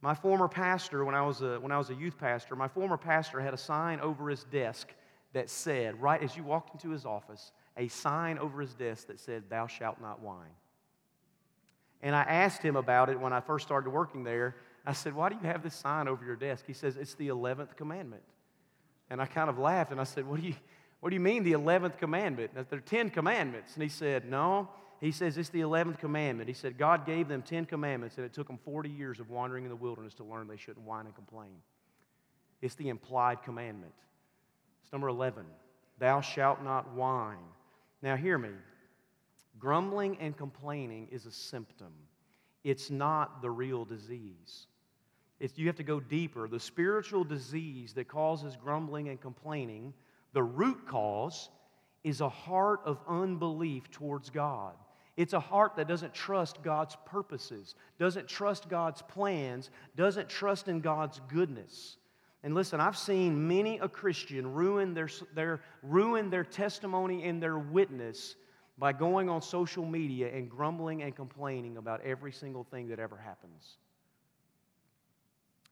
My 0.00 0.14
former 0.14 0.46
pastor, 0.46 1.04
when 1.04 1.16
I 1.16 1.22
was 1.22 1.42
a, 1.42 1.58
when 1.58 1.72
I 1.72 1.78
was 1.78 1.90
a 1.90 1.94
youth 1.94 2.16
pastor, 2.16 2.54
my 2.54 2.68
former 2.68 2.96
pastor 2.96 3.40
had 3.40 3.52
a 3.52 3.58
sign 3.58 3.98
over 3.98 4.28
his 4.28 4.44
desk 4.44 4.94
that 5.32 5.50
said, 5.50 6.00
right 6.00 6.22
as 6.22 6.36
you 6.36 6.44
walked 6.44 6.72
into 6.72 6.90
his 6.90 7.04
office, 7.04 7.50
a 7.76 7.88
sign 7.88 8.38
over 8.38 8.60
his 8.60 8.74
desk 8.74 9.08
that 9.08 9.18
said, 9.18 9.42
Thou 9.50 9.66
shalt 9.66 10.00
not 10.00 10.20
whine. 10.20 10.54
And 12.04 12.14
I 12.14 12.22
asked 12.22 12.62
him 12.62 12.76
about 12.76 13.08
it 13.08 13.18
when 13.18 13.32
I 13.32 13.40
first 13.40 13.66
started 13.66 13.88
working 13.88 14.24
there. 14.24 14.54
I 14.84 14.92
said, 14.92 15.14
Why 15.14 15.30
do 15.30 15.36
you 15.40 15.46
have 15.46 15.62
this 15.62 15.74
sign 15.74 16.06
over 16.06 16.22
your 16.22 16.36
desk? 16.36 16.64
He 16.66 16.74
says, 16.74 16.96
It's 16.96 17.14
the 17.14 17.28
11th 17.28 17.76
commandment. 17.76 18.22
And 19.08 19.22
I 19.22 19.26
kind 19.26 19.48
of 19.48 19.58
laughed 19.58 19.90
and 19.90 20.00
I 20.00 20.04
said, 20.04 20.26
What 20.26 20.40
do 20.40 20.46
you, 20.46 20.54
what 21.00 21.08
do 21.08 21.14
you 21.14 21.20
mean 21.20 21.42
the 21.42 21.52
11th 21.52 21.96
commandment? 21.98 22.52
There 22.54 22.78
are 22.78 22.82
10 22.82 23.08
commandments. 23.08 23.74
And 23.74 23.82
he 23.82 23.88
said, 23.88 24.30
No. 24.30 24.68
He 25.00 25.12
says 25.12 25.36
it's 25.36 25.48
the 25.48 25.60
11th 25.60 25.98
commandment. 25.98 26.48
He 26.48 26.54
said 26.54 26.78
God 26.78 27.04
gave 27.04 27.26
them 27.26 27.42
10 27.42 27.66
commandments 27.66 28.16
and 28.16 28.24
it 28.24 28.32
took 28.32 28.46
them 28.46 28.58
40 28.64 28.88
years 28.88 29.18
of 29.18 29.28
wandering 29.28 29.64
in 29.64 29.70
the 29.70 29.76
wilderness 29.76 30.14
to 30.14 30.24
learn 30.24 30.46
they 30.46 30.56
shouldn't 30.56 30.86
whine 30.86 31.06
and 31.06 31.14
complain. 31.14 31.56
It's 32.62 32.74
the 32.76 32.88
implied 32.88 33.42
commandment. 33.42 33.92
It's 34.82 34.92
number 34.92 35.08
11. 35.08 35.44
Thou 35.98 36.20
shalt 36.20 36.62
not 36.62 36.94
whine. 36.94 37.36
Now, 38.00 38.16
hear 38.16 38.38
me. 38.38 38.50
Grumbling 39.64 40.18
and 40.20 40.36
complaining 40.36 41.08
is 41.10 41.24
a 41.24 41.32
symptom, 41.32 41.94
it's 42.64 42.90
not 42.90 43.40
the 43.40 43.50
real 43.50 43.86
disease. 43.86 44.66
It's, 45.40 45.56
you 45.56 45.66
have 45.68 45.76
to 45.76 45.82
go 45.82 46.00
deeper. 46.00 46.46
The 46.46 46.60
spiritual 46.60 47.24
disease 47.24 47.94
that 47.94 48.06
causes 48.06 48.58
grumbling 48.62 49.08
and 49.08 49.18
complaining, 49.18 49.94
the 50.34 50.42
root 50.42 50.86
cause, 50.86 51.48
is 52.02 52.20
a 52.20 52.28
heart 52.28 52.80
of 52.84 52.98
unbelief 53.08 53.90
towards 53.90 54.28
God. 54.28 54.74
It's 55.16 55.32
a 55.32 55.40
heart 55.40 55.76
that 55.76 55.88
doesn't 55.88 56.12
trust 56.12 56.62
God's 56.62 56.98
purposes, 57.06 57.74
doesn't 57.98 58.28
trust 58.28 58.68
God's 58.68 59.00
plans, 59.00 59.70
doesn't 59.96 60.28
trust 60.28 60.68
in 60.68 60.80
God's 60.80 61.22
goodness. 61.28 61.96
And 62.42 62.54
listen, 62.54 62.82
I've 62.82 62.98
seen 62.98 63.48
many 63.48 63.78
a 63.78 63.88
Christian 63.88 64.52
ruin 64.52 64.92
their, 64.92 65.08
their, 65.34 65.62
ruin 65.82 66.28
their 66.28 66.44
testimony 66.44 67.24
and 67.24 67.42
their 67.42 67.58
witness 67.58 68.36
by 68.76 68.92
going 68.92 69.28
on 69.28 69.40
social 69.40 69.84
media 69.84 70.34
and 70.34 70.50
grumbling 70.50 71.02
and 71.02 71.14
complaining 71.14 71.76
about 71.76 72.00
every 72.02 72.32
single 72.32 72.64
thing 72.64 72.88
that 72.88 72.98
ever 72.98 73.16
happens. 73.16 73.76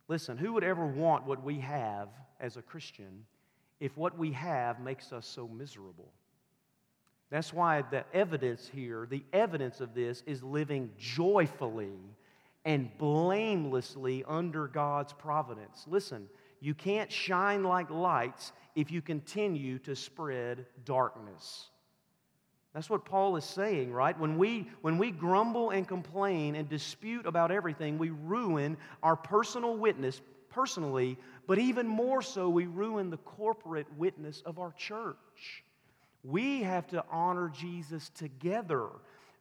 Listen, 0.08 0.36
who 0.36 0.52
would 0.52 0.64
ever 0.64 0.86
want 0.86 1.26
what 1.26 1.42
we 1.42 1.58
have 1.58 2.08
as 2.40 2.56
a 2.56 2.62
Christian 2.62 3.24
if 3.80 3.96
what 3.96 4.16
we 4.16 4.32
have 4.32 4.80
makes 4.80 5.12
us 5.12 5.26
so 5.26 5.48
miserable? 5.48 6.12
That's 7.30 7.52
why 7.52 7.82
the 7.82 8.04
evidence 8.12 8.70
here, 8.72 9.06
the 9.08 9.24
evidence 9.32 9.80
of 9.80 9.94
this, 9.94 10.22
is 10.26 10.42
living 10.42 10.90
joyfully 10.98 11.98
and 12.64 12.90
blamelessly 12.98 14.22
under 14.28 14.68
God's 14.68 15.14
providence. 15.14 15.86
Listen, 15.88 16.28
you 16.60 16.74
can't 16.74 17.10
shine 17.10 17.64
like 17.64 17.90
lights 17.90 18.52
if 18.76 18.90
you 18.90 19.02
continue 19.02 19.78
to 19.80 19.96
spread 19.96 20.66
darkness. 20.84 21.70
That's 22.74 22.88
what 22.88 23.04
Paul 23.04 23.36
is 23.36 23.44
saying, 23.44 23.92
right? 23.92 24.18
When 24.18 24.38
we, 24.38 24.68
when 24.80 24.96
we 24.96 25.10
grumble 25.10 25.70
and 25.70 25.86
complain 25.86 26.54
and 26.54 26.68
dispute 26.68 27.26
about 27.26 27.50
everything, 27.50 27.98
we 27.98 28.10
ruin 28.10 28.78
our 29.02 29.14
personal 29.14 29.76
witness 29.76 30.22
personally, 30.48 31.18
but 31.46 31.58
even 31.58 31.86
more 31.86 32.22
so, 32.22 32.48
we 32.48 32.66
ruin 32.66 33.10
the 33.10 33.18
corporate 33.18 33.86
witness 33.98 34.42
of 34.46 34.58
our 34.58 34.72
church. 34.72 35.64
We 36.24 36.62
have 36.62 36.86
to 36.88 37.04
honor 37.10 37.50
Jesus 37.50 38.10
together. 38.10 38.88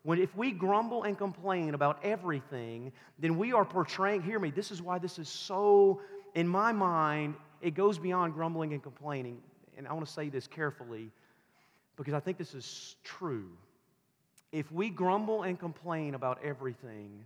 When, 0.04 0.20
if 0.20 0.36
we 0.36 0.52
grumble 0.52 1.04
and 1.04 1.17
complain 1.17 1.74
about 1.74 2.04
everything, 2.04 2.91
then 3.20 3.38
we 3.38 3.54
are 3.54 3.63
portraying, 3.63 4.24
hear 4.24 4.39
me, 4.39 4.52
this 4.52 4.72
is 4.72 4.82
why 4.82 4.98
this 4.98 5.20
is 5.20 5.30
so, 5.30 6.02
in 6.36 6.48
my 6.48 6.74
mind, 6.74 7.36
it 7.62 7.76
goes 7.76 7.98
beyond 7.98 8.34
grumbling 8.34 8.74
and 8.74 8.84
complaining. 8.84 9.38
And 9.78 9.88
I 9.88 9.94
want 9.94 10.06
to 10.06 10.12
say 10.12 10.28
this 10.28 10.48
carefully 10.48 11.12
because 12.02 12.16
I 12.16 12.20
think 12.20 12.40
this 12.40 12.56
is 12.56 12.96
true. 13.04 13.52
If 14.52 14.72
we 14.72 14.90
grumble 14.90 15.44
and 15.44 15.60
complain 15.60 16.16
about 16.16 16.40
everything, 16.44 17.26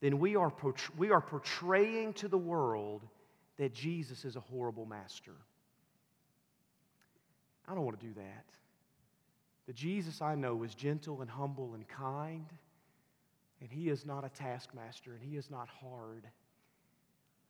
then 0.00 0.20
we 0.20 0.36
are, 0.36 0.52
we 0.96 1.10
are 1.10 1.20
portraying 1.20 2.12
to 2.14 2.28
the 2.28 2.38
world 2.38 3.02
that 3.58 3.74
Jesus 3.74 4.24
is 4.24 4.36
a 4.36 4.40
horrible 4.40 4.86
master. 4.86 5.32
I 7.66 7.74
don't 7.74 7.84
want 7.84 7.98
to 7.98 8.06
do 8.06 8.14
that. 8.14 8.44
The 9.66 9.72
Jesus 9.72 10.22
I 10.22 10.36
know 10.36 10.62
is 10.62 10.76
gentle 10.76 11.20
and 11.20 11.28
humble 11.28 11.74
and 11.74 11.86
kind, 11.88 12.46
and 13.60 13.68
he 13.72 13.88
is 13.88 14.06
not 14.06 14.24
a 14.24 14.28
taskmaster 14.28 15.14
and 15.14 15.20
he 15.20 15.36
is 15.36 15.50
not 15.50 15.66
hard. 15.66 16.28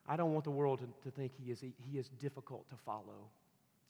I 0.09 0.17
don't 0.17 0.33
want 0.33 0.45
the 0.45 0.51
world 0.51 0.79
to, 0.79 0.87
to 1.05 1.15
think 1.15 1.33
he 1.35 1.53
is, 1.53 1.61
he 1.61 1.99
is 1.99 2.09
difficult 2.19 2.67
to 2.71 2.77
follow. 2.77 3.29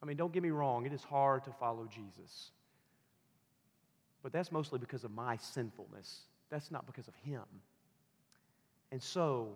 I 0.02 0.06
mean, 0.06 0.16
don't 0.16 0.32
get 0.32 0.42
me 0.42 0.50
wrong, 0.50 0.84
it 0.84 0.92
is 0.92 1.04
hard 1.04 1.44
to 1.44 1.52
follow 1.52 1.86
Jesus. 1.86 2.50
But 4.22 4.32
that's 4.32 4.52
mostly 4.52 4.78
because 4.78 5.04
of 5.04 5.10
my 5.10 5.36
sinfulness. 5.36 6.22
That's 6.50 6.70
not 6.70 6.86
because 6.86 7.08
of 7.08 7.14
him. 7.16 7.42
And 8.90 9.02
so, 9.02 9.48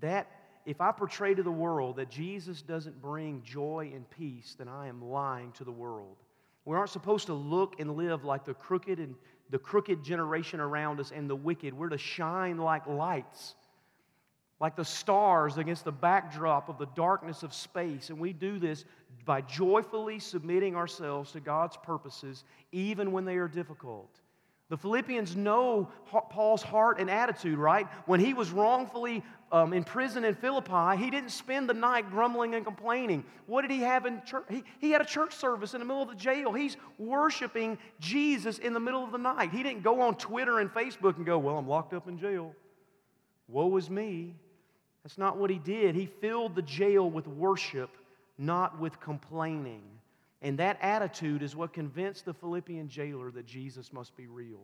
that 0.00 0.26
if 0.66 0.80
I 0.80 0.92
portray 0.92 1.34
to 1.34 1.42
the 1.42 1.50
world 1.50 1.96
that 1.96 2.10
Jesus 2.10 2.62
doesn't 2.62 3.00
bring 3.00 3.42
joy 3.42 3.90
and 3.94 4.08
peace, 4.10 4.54
then 4.58 4.68
I 4.68 4.88
am 4.88 5.02
lying 5.02 5.52
to 5.52 5.64
the 5.64 5.72
world. 5.72 6.16
We 6.64 6.76
aren't 6.76 6.90
supposed 6.90 7.26
to 7.26 7.34
look 7.34 7.80
and 7.80 7.96
live 7.96 8.24
like 8.24 8.44
the 8.44 8.54
crooked 8.54 8.98
and 8.98 9.14
the 9.50 9.58
crooked 9.58 10.04
generation 10.04 10.60
around 10.60 11.00
us 11.00 11.12
and 11.14 11.28
the 11.28 11.36
wicked. 11.36 11.74
We're 11.74 11.88
to 11.88 11.98
shine 11.98 12.58
like 12.58 12.86
lights, 12.86 13.54
like 14.60 14.76
the 14.76 14.84
stars 14.84 15.56
against 15.56 15.84
the 15.84 15.92
backdrop 15.92 16.68
of 16.68 16.78
the 16.78 16.86
darkness 16.94 17.42
of 17.42 17.54
space. 17.54 18.10
And 18.10 18.18
we 18.18 18.34
do 18.34 18.58
this 18.58 18.84
by 19.24 19.40
joyfully 19.40 20.18
submitting 20.18 20.76
ourselves 20.76 21.32
to 21.32 21.40
God's 21.40 21.78
purposes, 21.78 22.44
even 22.70 23.10
when 23.10 23.24
they 23.24 23.36
are 23.36 23.48
difficult. 23.48 24.10
The 24.68 24.76
Philippians 24.76 25.34
know 25.34 25.88
Paul's 26.06 26.62
heart 26.62 27.00
and 27.00 27.10
attitude, 27.10 27.58
right? 27.58 27.88
When 28.06 28.20
he 28.20 28.34
was 28.34 28.52
wrongfully 28.52 29.24
um, 29.50 29.72
in 29.72 29.82
prison 29.82 30.24
in 30.24 30.36
Philippi, 30.36 30.96
he 30.96 31.10
didn't 31.10 31.30
spend 31.30 31.68
the 31.68 31.74
night 31.74 32.08
grumbling 32.08 32.54
and 32.54 32.64
complaining. 32.64 33.24
What 33.46 33.62
did 33.62 33.72
he 33.72 33.80
have 33.80 34.06
in 34.06 34.22
church? 34.24 34.44
He, 34.48 34.62
he 34.78 34.92
had 34.92 35.00
a 35.00 35.04
church 35.04 35.34
service 35.34 35.74
in 35.74 35.80
the 35.80 35.84
middle 35.84 36.02
of 36.02 36.08
the 36.08 36.14
jail. 36.14 36.52
He's 36.52 36.76
worshiping 36.98 37.78
Jesus 37.98 38.58
in 38.58 38.72
the 38.72 38.78
middle 38.78 39.02
of 39.02 39.10
the 39.10 39.18
night. 39.18 39.50
He 39.50 39.64
didn't 39.64 39.82
go 39.82 40.02
on 40.02 40.14
Twitter 40.14 40.60
and 40.60 40.70
Facebook 40.70 41.16
and 41.16 41.26
go, 41.26 41.36
Well, 41.36 41.58
I'm 41.58 41.66
locked 41.66 41.92
up 41.92 42.06
in 42.06 42.16
jail. 42.16 42.54
Woe 43.48 43.76
is 43.76 43.90
me. 43.90 44.36
That's 45.02 45.18
not 45.18 45.36
what 45.36 45.50
he 45.50 45.58
did. 45.58 45.94
He 45.94 46.06
filled 46.06 46.54
the 46.54 46.62
jail 46.62 47.08
with 47.08 47.26
worship, 47.26 47.90
not 48.38 48.78
with 48.78 49.00
complaining. 49.00 49.82
And 50.42 50.58
that 50.58 50.78
attitude 50.80 51.42
is 51.42 51.56
what 51.56 51.72
convinced 51.72 52.24
the 52.24 52.34
Philippian 52.34 52.88
jailer 52.88 53.30
that 53.30 53.46
Jesus 53.46 53.92
must 53.92 54.16
be 54.16 54.26
real. 54.26 54.60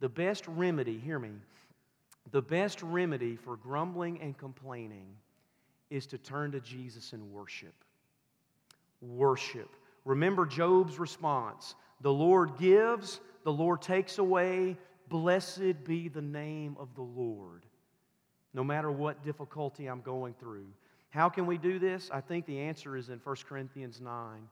The 0.00 0.08
best 0.08 0.46
remedy, 0.48 0.98
hear 0.98 1.18
me, 1.18 1.30
the 2.32 2.42
best 2.42 2.82
remedy 2.82 3.36
for 3.36 3.56
grumbling 3.56 4.20
and 4.20 4.36
complaining 4.36 5.06
is 5.90 6.06
to 6.06 6.18
turn 6.18 6.52
to 6.52 6.60
Jesus 6.60 7.12
in 7.12 7.32
worship. 7.32 7.74
Worship. 9.00 9.68
Remember 10.04 10.46
Job's 10.46 10.98
response 10.98 11.74
The 12.00 12.12
Lord 12.12 12.56
gives, 12.58 13.20
the 13.44 13.52
Lord 13.52 13.82
takes 13.82 14.18
away. 14.18 14.76
Blessed 15.08 15.84
be 15.84 16.08
the 16.08 16.22
name 16.22 16.76
of 16.78 16.94
the 16.94 17.02
Lord. 17.02 17.66
No 18.52 18.64
matter 18.64 18.90
what 18.90 19.22
difficulty 19.22 19.86
I'm 19.86 20.00
going 20.00 20.34
through. 20.34 20.66
How 21.10 21.28
can 21.28 21.46
we 21.46 21.58
do 21.58 21.78
this? 21.78 22.10
I 22.12 22.20
think 22.20 22.46
the 22.46 22.58
answer 22.60 22.96
is 22.96 23.08
in 23.08 23.20
1 23.22 23.36
Corinthians 23.48 24.00
9. 24.00 24.48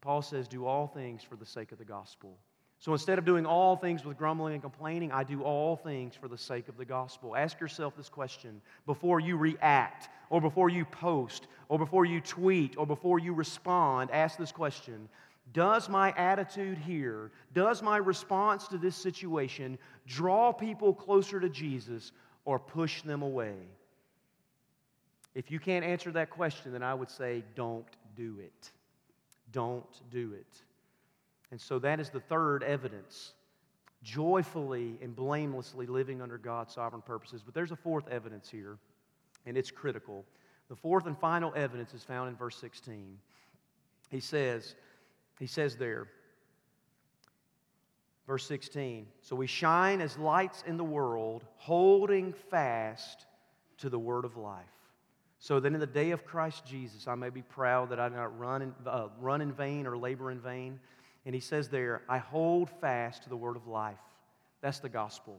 Paul 0.00 0.22
says, 0.22 0.48
Do 0.48 0.66
all 0.66 0.86
things 0.86 1.22
for 1.22 1.36
the 1.36 1.46
sake 1.46 1.72
of 1.72 1.78
the 1.78 1.84
gospel. 1.84 2.36
So 2.78 2.92
instead 2.92 3.18
of 3.18 3.24
doing 3.24 3.46
all 3.46 3.76
things 3.76 4.04
with 4.04 4.18
grumbling 4.18 4.52
and 4.52 4.62
complaining, 4.62 5.10
I 5.10 5.24
do 5.24 5.42
all 5.42 5.76
things 5.76 6.14
for 6.14 6.28
the 6.28 6.36
sake 6.36 6.68
of 6.68 6.76
the 6.76 6.84
gospel. 6.84 7.34
Ask 7.34 7.58
yourself 7.58 7.96
this 7.96 8.10
question 8.10 8.60
before 8.84 9.20
you 9.20 9.38
react, 9.38 10.10
or 10.28 10.42
before 10.42 10.68
you 10.68 10.84
post, 10.84 11.46
or 11.70 11.78
before 11.78 12.04
you 12.04 12.20
tweet, 12.20 12.76
or 12.76 12.86
before 12.86 13.18
you 13.18 13.32
respond. 13.32 14.10
Ask 14.10 14.36
this 14.36 14.52
question 14.52 15.08
Does 15.54 15.88
my 15.88 16.12
attitude 16.18 16.76
here, 16.76 17.30
does 17.54 17.82
my 17.82 17.96
response 17.96 18.68
to 18.68 18.76
this 18.76 18.96
situation 18.96 19.78
draw 20.06 20.52
people 20.52 20.92
closer 20.92 21.40
to 21.40 21.48
Jesus 21.48 22.12
or 22.44 22.58
push 22.58 23.02
them 23.02 23.22
away? 23.22 23.54
If 25.34 25.50
you 25.50 25.58
can't 25.58 25.84
answer 25.84 26.12
that 26.12 26.30
question, 26.30 26.72
then 26.72 26.82
I 26.82 26.94
would 26.94 27.10
say, 27.10 27.42
don't 27.54 27.86
do 28.16 28.36
it 28.40 28.70
don't 29.54 30.10
do 30.10 30.32
it. 30.34 30.62
And 31.50 31.60
so 31.60 31.78
that 31.78 32.00
is 32.00 32.10
the 32.10 32.20
third 32.20 32.62
evidence 32.62 33.32
joyfully 34.02 34.98
and 35.00 35.16
blamelessly 35.16 35.86
living 35.86 36.20
under 36.20 36.36
God's 36.36 36.74
sovereign 36.74 37.00
purposes. 37.00 37.42
But 37.42 37.54
there's 37.54 37.70
a 37.70 37.76
fourth 37.76 38.06
evidence 38.08 38.50
here, 38.50 38.76
and 39.46 39.56
it's 39.56 39.70
critical. 39.70 40.26
The 40.68 40.76
fourth 40.76 41.06
and 41.06 41.16
final 41.16 41.54
evidence 41.56 41.94
is 41.94 42.02
found 42.02 42.28
in 42.28 42.36
verse 42.36 42.56
16. 42.56 43.16
He 44.10 44.20
says, 44.20 44.74
he 45.38 45.46
says 45.46 45.76
there, 45.76 46.08
verse 48.26 48.46
16, 48.46 49.06
so 49.20 49.36
we 49.36 49.46
shine 49.46 50.00
as 50.00 50.18
lights 50.18 50.64
in 50.66 50.76
the 50.76 50.84
world, 50.84 51.44
holding 51.56 52.32
fast 52.32 53.26
to 53.78 53.90
the 53.90 53.98
word 53.98 54.24
of 54.24 54.36
life 54.36 54.64
so 55.44 55.60
that 55.60 55.74
in 55.74 55.78
the 55.78 55.86
day 55.86 56.10
of 56.12 56.24
Christ 56.24 56.64
Jesus 56.64 57.06
I 57.06 57.14
may 57.16 57.28
be 57.28 57.42
proud 57.42 57.90
that 57.90 58.00
I 58.00 58.08
do 58.08 58.14
not 58.14 58.38
run 58.38 58.62
in, 58.62 58.74
uh, 58.86 59.08
run 59.20 59.42
in 59.42 59.52
vain 59.52 59.86
or 59.86 59.94
labor 59.94 60.30
in 60.30 60.40
vain. 60.40 60.80
And 61.26 61.34
he 61.34 61.40
says 61.42 61.68
there, 61.68 62.00
I 62.08 62.16
hold 62.16 62.70
fast 62.80 63.24
to 63.24 63.28
the 63.28 63.36
word 63.36 63.54
of 63.54 63.66
life. 63.66 63.98
That's 64.62 64.78
the 64.78 64.88
gospel. 64.88 65.38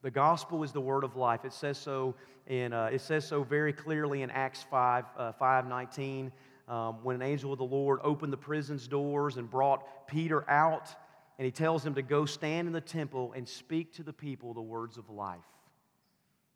The 0.00 0.10
gospel 0.10 0.62
is 0.62 0.72
the 0.72 0.80
word 0.80 1.04
of 1.04 1.16
life. 1.16 1.44
It 1.44 1.52
says 1.52 1.76
so 1.76 2.14
in, 2.46 2.72
uh, 2.72 2.88
it 2.90 3.02
says 3.02 3.28
so 3.28 3.42
very 3.42 3.74
clearly 3.74 4.22
in 4.22 4.30
Acts 4.30 4.62
5, 4.70 5.04
uh, 5.18 5.32
5 5.32 5.66
19, 5.66 6.32
um, 6.66 7.04
when 7.04 7.16
an 7.16 7.22
angel 7.22 7.52
of 7.52 7.58
the 7.58 7.64
Lord 7.64 8.00
opened 8.02 8.32
the 8.32 8.38
prison's 8.38 8.88
doors 8.88 9.36
and 9.36 9.50
brought 9.50 10.06
Peter 10.06 10.48
out, 10.48 10.94
and 11.42 11.46
he 11.46 11.50
tells 11.50 11.84
him 11.84 11.96
to 11.96 12.02
go 12.02 12.24
stand 12.24 12.68
in 12.68 12.72
the 12.72 12.80
temple 12.80 13.32
and 13.34 13.48
speak 13.48 13.92
to 13.94 14.04
the 14.04 14.12
people 14.12 14.54
the 14.54 14.62
words 14.62 14.96
of 14.96 15.10
life 15.10 15.40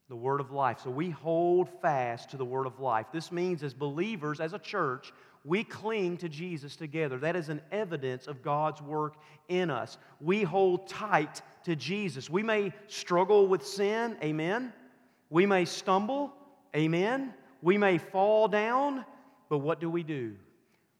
the 0.09 0.15
word 0.15 0.39
of 0.41 0.53
life. 0.53 0.79
So 0.85 0.91
we 0.91 1.11
hold 1.11 1.69
fast 1.83 2.31
to 2.31 2.37
the 2.37 2.45
word 2.45 2.69
of 2.69 2.79
life. 2.79 3.07
This 3.13 3.33
means, 3.33 3.65
as 3.65 3.75
believers, 3.75 4.39
as 4.39 4.53
a 4.53 4.59
church, 4.61 5.13
we 5.45 5.65
cling 5.65 6.19
to 6.19 6.29
Jesus 6.29 6.77
together. 6.77 7.19
That 7.19 7.35
is 7.35 7.49
an 7.49 7.61
evidence 7.73 8.29
of 8.29 8.41
God's 8.41 8.81
work 8.81 9.17
in 9.49 9.69
us. 9.69 9.99
We 10.21 10.45
hold 10.45 10.87
tight 10.87 11.43
to 11.65 11.75
Jesus. 11.75 12.31
We 12.31 12.45
may 12.45 12.73
struggle 12.87 13.49
with 13.49 13.67
sin, 13.67 14.17
amen. 14.23 14.73
We 15.29 15.45
may 15.45 15.65
stumble, 15.65 16.33
amen. 16.77 17.35
We 17.61 17.77
may 17.77 17.99
fall 17.99 18.47
down, 18.47 19.05
but 19.49 19.59
what 19.59 19.81
do 19.81 19.91
we 19.91 20.05
do? 20.05 20.37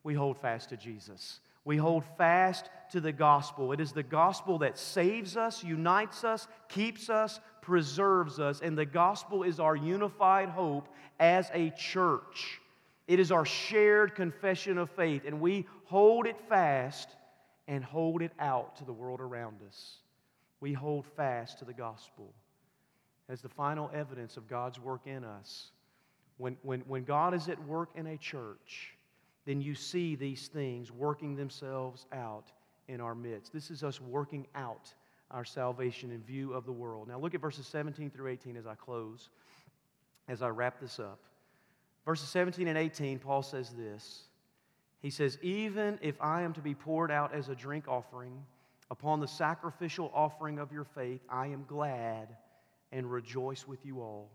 We 0.03 0.15
hold 0.15 0.37
fast 0.37 0.71
to 0.71 0.77
Jesus. 0.77 1.39
We 1.67 1.77
hold 1.77 2.05
fast 2.17 2.71
to 2.93 3.01
the 3.01 3.11
gospel. 3.11 3.73
It 3.73 3.81
is 3.81 3.91
the 3.91 4.05
gospel 4.05 4.59
that 4.59 4.79
saves 4.79 5.37
us, 5.37 5.65
unites 5.65 6.23
us, 6.23 6.47
keeps 6.69 7.11
us, 7.11 7.41
preserves 7.61 8.39
us, 8.39 8.61
and 8.61 8.79
the 8.79 8.87
gospel 8.87 9.43
is 9.43 9.59
our 9.59 9.75
unified 9.75 10.49
hope 10.49 10.89
as 11.19 11.51
a 11.53 11.71
church. 11.71 12.61
It 13.09 13.19
is 13.19 13.33
our 13.33 13.45
shared 13.45 14.15
confession 14.15 14.79
of 14.79 14.91
faith, 14.91 15.23
and 15.27 15.41
we 15.41 15.67
hold 15.87 16.29
it 16.29 16.37
fast 16.49 17.09
and 17.67 17.83
hold 17.83 18.23
it 18.23 18.33
out 18.39 18.77
to 18.77 18.85
the 18.85 18.93
world 18.93 19.21
around 19.21 19.57
us. 19.67 19.97
We 20.61 20.73
hold 20.73 21.05
fast 21.17 21.59
to 21.59 21.65
the 21.65 21.75
gospel 21.75 22.33
as 23.29 23.43
the 23.43 23.49
final 23.49 23.91
evidence 23.93 24.37
of 24.37 24.47
God's 24.47 24.79
work 24.79 25.01
in 25.07 25.25
us. 25.25 25.73
When, 26.37 26.57
when, 26.63 26.83
when 26.83 27.03
God 27.03 27.35
is 27.35 27.49
at 27.49 27.61
work 27.67 27.91
in 27.97 28.07
a 28.07 28.17
church, 28.17 28.96
then 29.47 29.63
you 29.63 29.75
see 29.75 30.15
these 30.15 30.49
things 30.49 30.93
working 30.93 31.35
themselves 31.35 32.05
out 32.13 32.53
in 32.89 33.01
our 33.01 33.15
midst. 33.15 33.53
This 33.53 33.71
is 33.71 33.83
us 33.83 34.01
working 34.01 34.47
out 34.55 34.93
our 35.31 35.45
salvation 35.45 36.11
in 36.11 36.23
view 36.23 36.53
of 36.53 36.67
the 36.67 36.73
world. 36.73 37.09
Now, 37.09 37.19
look 37.19 37.35
at 37.35 37.41
verses 37.41 37.67
17 37.67 38.11
through 38.11 38.29
18 38.29 38.57
as 38.57 38.67
I 38.67 38.75
close, 38.75 39.31
as 40.29 40.43
I 40.43 40.49
wrap 40.49 40.79
this 40.81 41.01
up. 41.01 41.21
Verses 42.05 42.29
17 42.29 42.69
and 42.69 42.77
18, 42.77 43.19
Paul 43.19 43.43
says 43.43 43.71
this 43.71 44.25
He 45.01 45.11
says, 45.11 45.39
Even 45.41 45.99
if 46.03 46.21
I 46.21 46.43
am 46.43 46.53
to 46.53 46.61
be 46.61 46.75
poured 46.75 47.11
out 47.11 47.33
as 47.33 47.49
a 47.49 47.55
drink 47.55 47.87
offering 47.89 48.45
Upon 48.91 49.19
the 49.19 49.29
sacrificial 49.29 50.13
offering 50.15 50.59
of 50.59 50.73
your 50.73 50.85
faith, 50.85 51.21
I 51.29 51.49
am 51.49 51.65
glad 51.67 52.29
and 52.93 53.11
rejoice 53.11 53.67
with 53.67 53.85
you 53.85 54.01
all. 54.01 54.31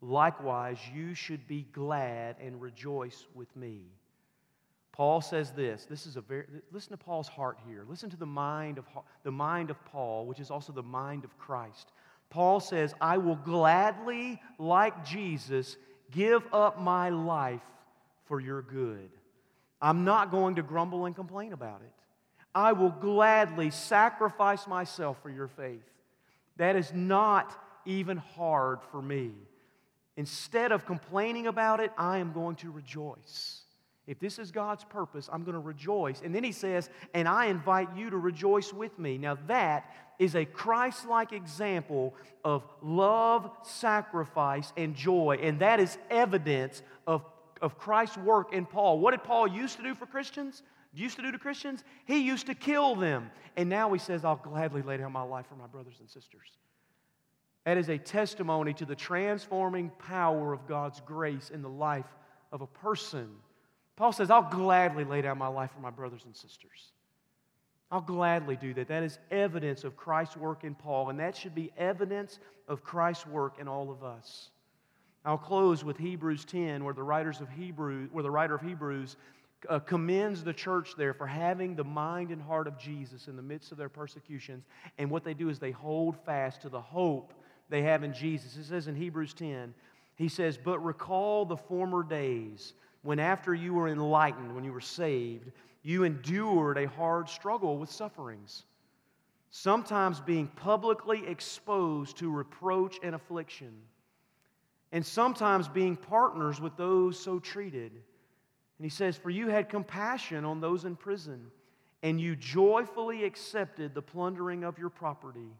Likewise, 0.00 0.78
you 0.94 1.14
should 1.14 1.46
be 1.48 1.66
glad 1.72 2.36
and 2.40 2.60
rejoice 2.60 3.26
with 3.34 3.54
me. 3.56 3.86
Paul 4.98 5.20
says 5.20 5.52
this. 5.52 5.86
This 5.86 6.06
is 6.06 6.16
a 6.16 6.20
very 6.20 6.44
listen 6.72 6.90
to 6.90 6.96
Paul's 6.96 7.28
heart 7.28 7.56
here. 7.66 7.84
Listen 7.88 8.10
to 8.10 8.16
the 8.16 8.26
mind 8.26 8.78
of 8.78 8.84
the 9.22 9.30
mind 9.30 9.70
of 9.70 9.82
Paul, 9.86 10.26
which 10.26 10.40
is 10.40 10.50
also 10.50 10.72
the 10.72 10.82
mind 10.82 11.24
of 11.24 11.38
Christ. 11.38 11.92
Paul 12.30 12.58
says, 12.58 12.94
"I 13.00 13.16
will 13.18 13.36
gladly, 13.36 14.42
like 14.58 15.04
Jesus, 15.04 15.76
give 16.10 16.42
up 16.52 16.80
my 16.80 17.10
life 17.10 17.62
for 18.24 18.40
your 18.40 18.60
good. 18.60 19.10
I'm 19.80 20.04
not 20.04 20.32
going 20.32 20.56
to 20.56 20.62
grumble 20.62 21.06
and 21.06 21.14
complain 21.14 21.52
about 21.52 21.80
it. 21.82 21.92
I 22.52 22.72
will 22.72 22.90
gladly 22.90 23.70
sacrifice 23.70 24.66
myself 24.66 25.22
for 25.22 25.30
your 25.30 25.46
faith. 25.46 25.88
That 26.56 26.74
is 26.74 26.92
not 26.92 27.56
even 27.84 28.16
hard 28.16 28.82
for 28.90 29.00
me. 29.00 29.30
Instead 30.16 30.72
of 30.72 30.84
complaining 30.84 31.46
about 31.46 31.78
it, 31.78 31.92
I 31.96 32.18
am 32.18 32.32
going 32.32 32.56
to 32.56 32.72
rejoice. 32.72 33.62
If 34.08 34.18
this 34.18 34.38
is 34.38 34.50
God's 34.50 34.84
purpose, 34.84 35.28
I'm 35.30 35.44
going 35.44 35.52
to 35.52 35.60
rejoice. 35.60 36.22
And 36.24 36.34
then 36.34 36.42
he 36.42 36.50
says, 36.50 36.88
and 37.12 37.28
I 37.28 37.46
invite 37.46 37.94
you 37.94 38.08
to 38.08 38.16
rejoice 38.16 38.72
with 38.72 38.98
me. 38.98 39.18
Now, 39.18 39.36
that 39.48 39.92
is 40.18 40.34
a 40.34 40.46
Christ 40.46 41.06
like 41.06 41.34
example 41.34 42.14
of 42.42 42.64
love, 42.80 43.50
sacrifice, 43.64 44.72
and 44.78 44.94
joy. 44.94 45.38
And 45.42 45.60
that 45.60 45.78
is 45.78 45.98
evidence 46.10 46.82
of, 47.06 47.22
of 47.60 47.76
Christ's 47.76 48.16
work 48.16 48.54
in 48.54 48.64
Paul. 48.64 48.98
What 48.98 49.10
did 49.10 49.24
Paul 49.24 49.46
used 49.46 49.76
to 49.76 49.82
do 49.82 49.94
for 49.94 50.06
Christians? 50.06 50.62
Used 50.94 51.16
to 51.16 51.22
do 51.22 51.30
to 51.30 51.38
Christians? 51.38 51.84
He 52.06 52.20
used 52.20 52.46
to 52.46 52.54
kill 52.54 52.96
them. 52.96 53.30
And 53.58 53.68
now 53.68 53.92
he 53.92 53.98
says, 53.98 54.24
I'll 54.24 54.36
gladly 54.36 54.80
lay 54.80 54.96
down 54.96 55.12
my 55.12 55.22
life 55.22 55.46
for 55.48 55.54
my 55.54 55.66
brothers 55.66 55.96
and 56.00 56.08
sisters. 56.08 56.48
That 57.66 57.76
is 57.76 57.90
a 57.90 57.98
testimony 57.98 58.72
to 58.72 58.86
the 58.86 58.96
transforming 58.96 59.90
power 59.98 60.54
of 60.54 60.66
God's 60.66 61.02
grace 61.02 61.50
in 61.50 61.60
the 61.60 61.68
life 61.68 62.06
of 62.50 62.62
a 62.62 62.66
person. 62.66 63.28
Paul 63.98 64.12
says, 64.12 64.30
I'll 64.30 64.48
gladly 64.48 65.02
lay 65.02 65.22
down 65.22 65.38
my 65.38 65.48
life 65.48 65.72
for 65.72 65.80
my 65.80 65.90
brothers 65.90 66.22
and 66.24 66.34
sisters. 66.34 66.92
I'll 67.90 68.00
gladly 68.00 68.54
do 68.54 68.72
that. 68.74 68.86
That 68.86 69.02
is 69.02 69.18
evidence 69.32 69.82
of 69.82 69.96
Christ's 69.96 70.36
work 70.36 70.62
in 70.62 70.76
Paul, 70.76 71.10
and 71.10 71.18
that 71.18 71.36
should 71.36 71.52
be 71.52 71.72
evidence 71.76 72.38
of 72.68 72.84
Christ's 72.84 73.26
work 73.26 73.56
in 73.58 73.66
all 73.66 73.90
of 73.90 74.04
us. 74.04 74.50
I'll 75.24 75.36
close 75.36 75.82
with 75.82 75.98
Hebrews 75.98 76.44
10, 76.44 76.84
where 76.84 76.94
the, 76.94 77.02
writers 77.02 77.40
of 77.40 77.48
Hebrew, 77.48 78.06
where 78.12 78.22
the 78.22 78.30
writer 78.30 78.54
of 78.54 78.60
Hebrews 78.60 79.16
uh, 79.68 79.80
commends 79.80 80.44
the 80.44 80.52
church 80.52 80.90
there 80.96 81.12
for 81.12 81.26
having 81.26 81.74
the 81.74 81.82
mind 81.82 82.30
and 82.30 82.40
heart 82.40 82.68
of 82.68 82.78
Jesus 82.78 83.26
in 83.26 83.34
the 83.34 83.42
midst 83.42 83.72
of 83.72 83.78
their 83.78 83.88
persecutions. 83.88 84.62
And 84.98 85.10
what 85.10 85.24
they 85.24 85.34
do 85.34 85.48
is 85.48 85.58
they 85.58 85.72
hold 85.72 86.16
fast 86.24 86.62
to 86.62 86.68
the 86.68 86.80
hope 86.80 87.34
they 87.68 87.82
have 87.82 88.04
in 88.04 88.14
Jesus. 88.14 88.56
It 88.56 88.66
says 88.66 88.86
in 88.86 88.94
Hebrews 88.94 89.34
10, 89.34 89.74
he 90.14 90.28
says, 90.28 90.56
But 90.56 90.78
recall 90.84 91.44
the 91.44 91.56
former 91.56 92.04
days 92.04 92.74
when, 93.02 93.18
after 93.18 93.54
you 93.54 93.74
were 93.74 93.88
enlightened, 93.88 94.54
when 94.54 94.64
you 94.64 94.72
were 94.72 94.80
saved, 94.80 95.52
you 95.82 96.04
endured 96.04 96.76
a 96.76 96.88
hard 96.88 97.28
struggle 97.28 97.78
with 97.78 97.90
sufferings, 97.90 98.64
sometimes 99.50 100.20
being 100.20 100.48
publicly 100.48 101.26
exposed 101.26 102.18
to 102.18 102.30
reproach 102.30 102.96
and 103.02 103.14
affliction, 103.14 103.72
and 104.92 105.04
sometimes 105.04 105.68
being 105.68 105.96
partners 105.96 106.60
with 106.60 106.76
those 106.76 107.18
so 107.18 107.38
treated. 107.38 107.92
And 107.92 108.84
he 108.84 108.90
says, 108.90 109.16
For 109.16 109.30
you 109.30 109.48
had 109.48 109.68
compassion 109.68 110.44
on 110.44 110.60
those 110.60 110.84
in 110.84 110.96
prison, 110.96 111.50
and 112.02 112.20
you 112.20 112.36
joyfully 112.36 113.24
accepted 113.24 113.94
the 113.94 114.02
plundering 114.02 114.64
of 114.64 114.78
your 114.78 114.90
property 114.90 115.50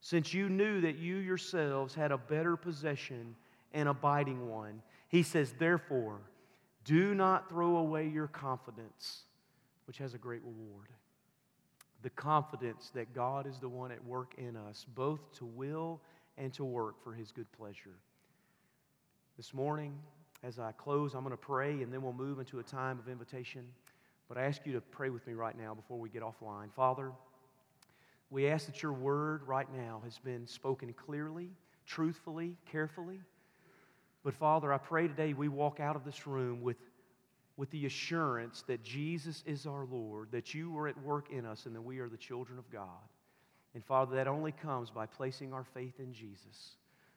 since 0.00 0.32
you 0.32 0.48
knew 0.48 0.80
that 0.82 0.98
you 0.98 1.16
yourselves 1.16 1.94
had 1.94 2.12
a 2.12 2.18
better 2.18 2.56
possession 2.56 3.34
and 3.72 3.88
abiding 3.88 4.48
one. 4.48 4.82
He 5.08 5.22
says, 5.22 5.54
Therefore, 5.58 6.20
do 6.86 7.14
not 7.14 7.48
throw 7.48 7.76
away 7.76 8.06
your 8.06 8.28
confidence, 8.28 9.24
which 9.86 9.98
has 9.98 10.14
a 10.14 10.18
great 10.18 10.40
reward. 10.44 10.86
The 12.02 12.10
confidence 12.10 12.90
that 12.94 13.12
God 13.12 13.46
is 13.46 13.58
the 13.58 13.68
one 13.68 13.90
at 13.90 14.02
work 14.04 14.34
in 14.38 14.56
us, 14.56 14.86
both 14.94 15.32
to 15.34 15.44
will 15.44 16.00
and 16.38 16.52
to 16.54 16.64
work 16.64 17.02
for 17.02 17.12
his 17.12 17.32
good 17.32 17.50
pleasure. 17.52 17.98
This 19.36 19.52
morning, 19.52 19.98
as 20.44 20.60
I 20.60 20.72
close, 20.72 21.14
I'm 21.14 21.22
going 21.22 21.32
to 21.32 21.36
pray 21.36 21.82
and 21.82 21.92
then 21.92 22.02
we'll 22.02 22.12
move 22.12 22.38
into 22.38 22.60
a 22.60 22.62
time 22.62 23.00
of 23.00 23.08
invitation. 23.08 23.66
But 24.28 24.38
I 24.38 24.44
ask 24.44 24.64
you 24.64 24.72
to 24.74 24.80
pray 24.80 25.10
with 25.10 25.26
me 25.26 25.32
right 25.32 25.58
now 25.58 25.74
before 25.74 25.98
we 25.98 26.08
get 26.08 26.22
offline. 26.22 26.72
Father, 26.72 27.10
we 28.30 28.48
ask 28.48 28.66
that 28.66 28.82
your 28.82 28.92
word 28.92 29.42
right 29.44 29.68
now 29.74 30.00
has 30.04 30.18
been 30.18 30.46
spoken 30.46 30.92
clearly, 30.92 31.50
truthfully, 31.84 32.56
carefully. 32.70 33.20
But 34.26 34.34
Father, 34.34 34.72
I 34.72 34.78
pray 34.78 35.06
today 35.06 35.34
we 35.34 35.46
walk 35.46 35.78
out 35.78 35.94
of 35.94 36.04
this 36.04 36.26
room 36.26 36.60
with, 36.60 36.78
with 37.56 37.70
the 37.70 37.86
assurance 37.86 38.64
that 38.66 38.82
Jesus 38.82 39.44
is 39.46 39.68
our 39.68 39.86
Lord, 39.88 40.32
that 40.32 40.52
you 40.52 40.76
are 40.78 40.88
at 40.88 41.00
work 41.04 41.30
in 41.30 41.46
us, 41.46 41.66
and 41.66 41.76
that 41.76 41.80
we 41.80 42.00
are 42.00 42.08
the 42.08 42.16
children 42.16 42.58
of 42.58 42.68
God. 42.68 43.06
And 43.74 43.84
Father, 43.84 44.16
that 44.16 44.26
only 44.26 44.50
comes 44.50 44.90
by 44.90 45.06
placing 45.06 45.52
our 45.52 45.62
faith 45.62 46.00
in 46.00 46.12
Jesus. 46.12 46.70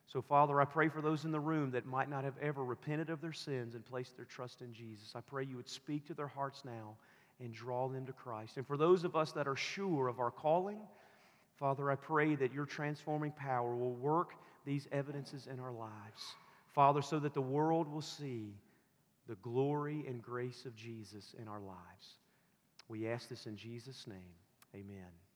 So, 0.05 0.21
Father, 0.21 0.61
I 0.61 0.65
pray 0.65 0.87
for 0.87 1.01
those 1.01 1.25
in 1.25 1.31
the 1.31 1.39
room 1.39 1.71
that 1.71 1.87
might 1.87 2.11
not 2.11 2.23
have 2.23 2.37
ever 2.43 2.63
repented 2.63 3.09
of 3.09 3.21
their 3.21 3.33
sins 3.33 3.73
and 3.73 3.83
placed 3.83 4.15
their 4.15 4.25
trust 4.25 4.61
in 4.61 4.71
Jesus. 4.71 5.13
I 5.15 5.21
pray 5.21 5.45
you 5.45 5.55
would 5.55 5.67
speak 5.67 6.05
to 6.09 6.13
their 6.13 6.27
hearts 6.27 6.61
now 6.63 6.93
and 7.39 7.51
draw 7.51 7.87
them 7.87 8.05
to 8.05 8.13
Christ. 8.13 8.57
And 8.57 8.67
for 8.67 8.77
those 8.77 9.03
of 9.03 9.15
us 9.15 9.31
that 9.31 9.47
are 9.47 9.55
sure 9.55 10.09
of 10.09 10.19
our 10.19 10.29
calling, 10.29 10.77
Father, 11.57 11.89
I 11.89 11.95
pray 11.95 12.35
that 12.35 12.53
your 12.53 12.67
transforming 12.67 13.31
power 13.31 13.75
will 13.75 13.95
work 13.95 14.35
these 14.63 14.87
evidences 14.91 15.47
in 15.51 15.59
our 15.59 15.71
lives. 15.71 16.35
Father, 16.73 17.01
so 17.01 17.19
that 17.19 17.33
the 17.33 17.41
world 17.41 17.91
will 17.91 18.01
see 18.01 18.53
the 19.27 19.35
glory 19.35 20.05
and 20.07 20.21
grace 20.21 20.65
of 20.65 20.75
Jesus 20.75 21.35
in 21.39 21.47
our 21.47 21.59
lives. 21.59 22.15
We 22.87 23.07
ask 23.07 23.29
this 23.29 23.45
in 23.45 23.55
Jesus' 23.55 24.07
name. 24.07 24.33
Amen. 24.75 25.19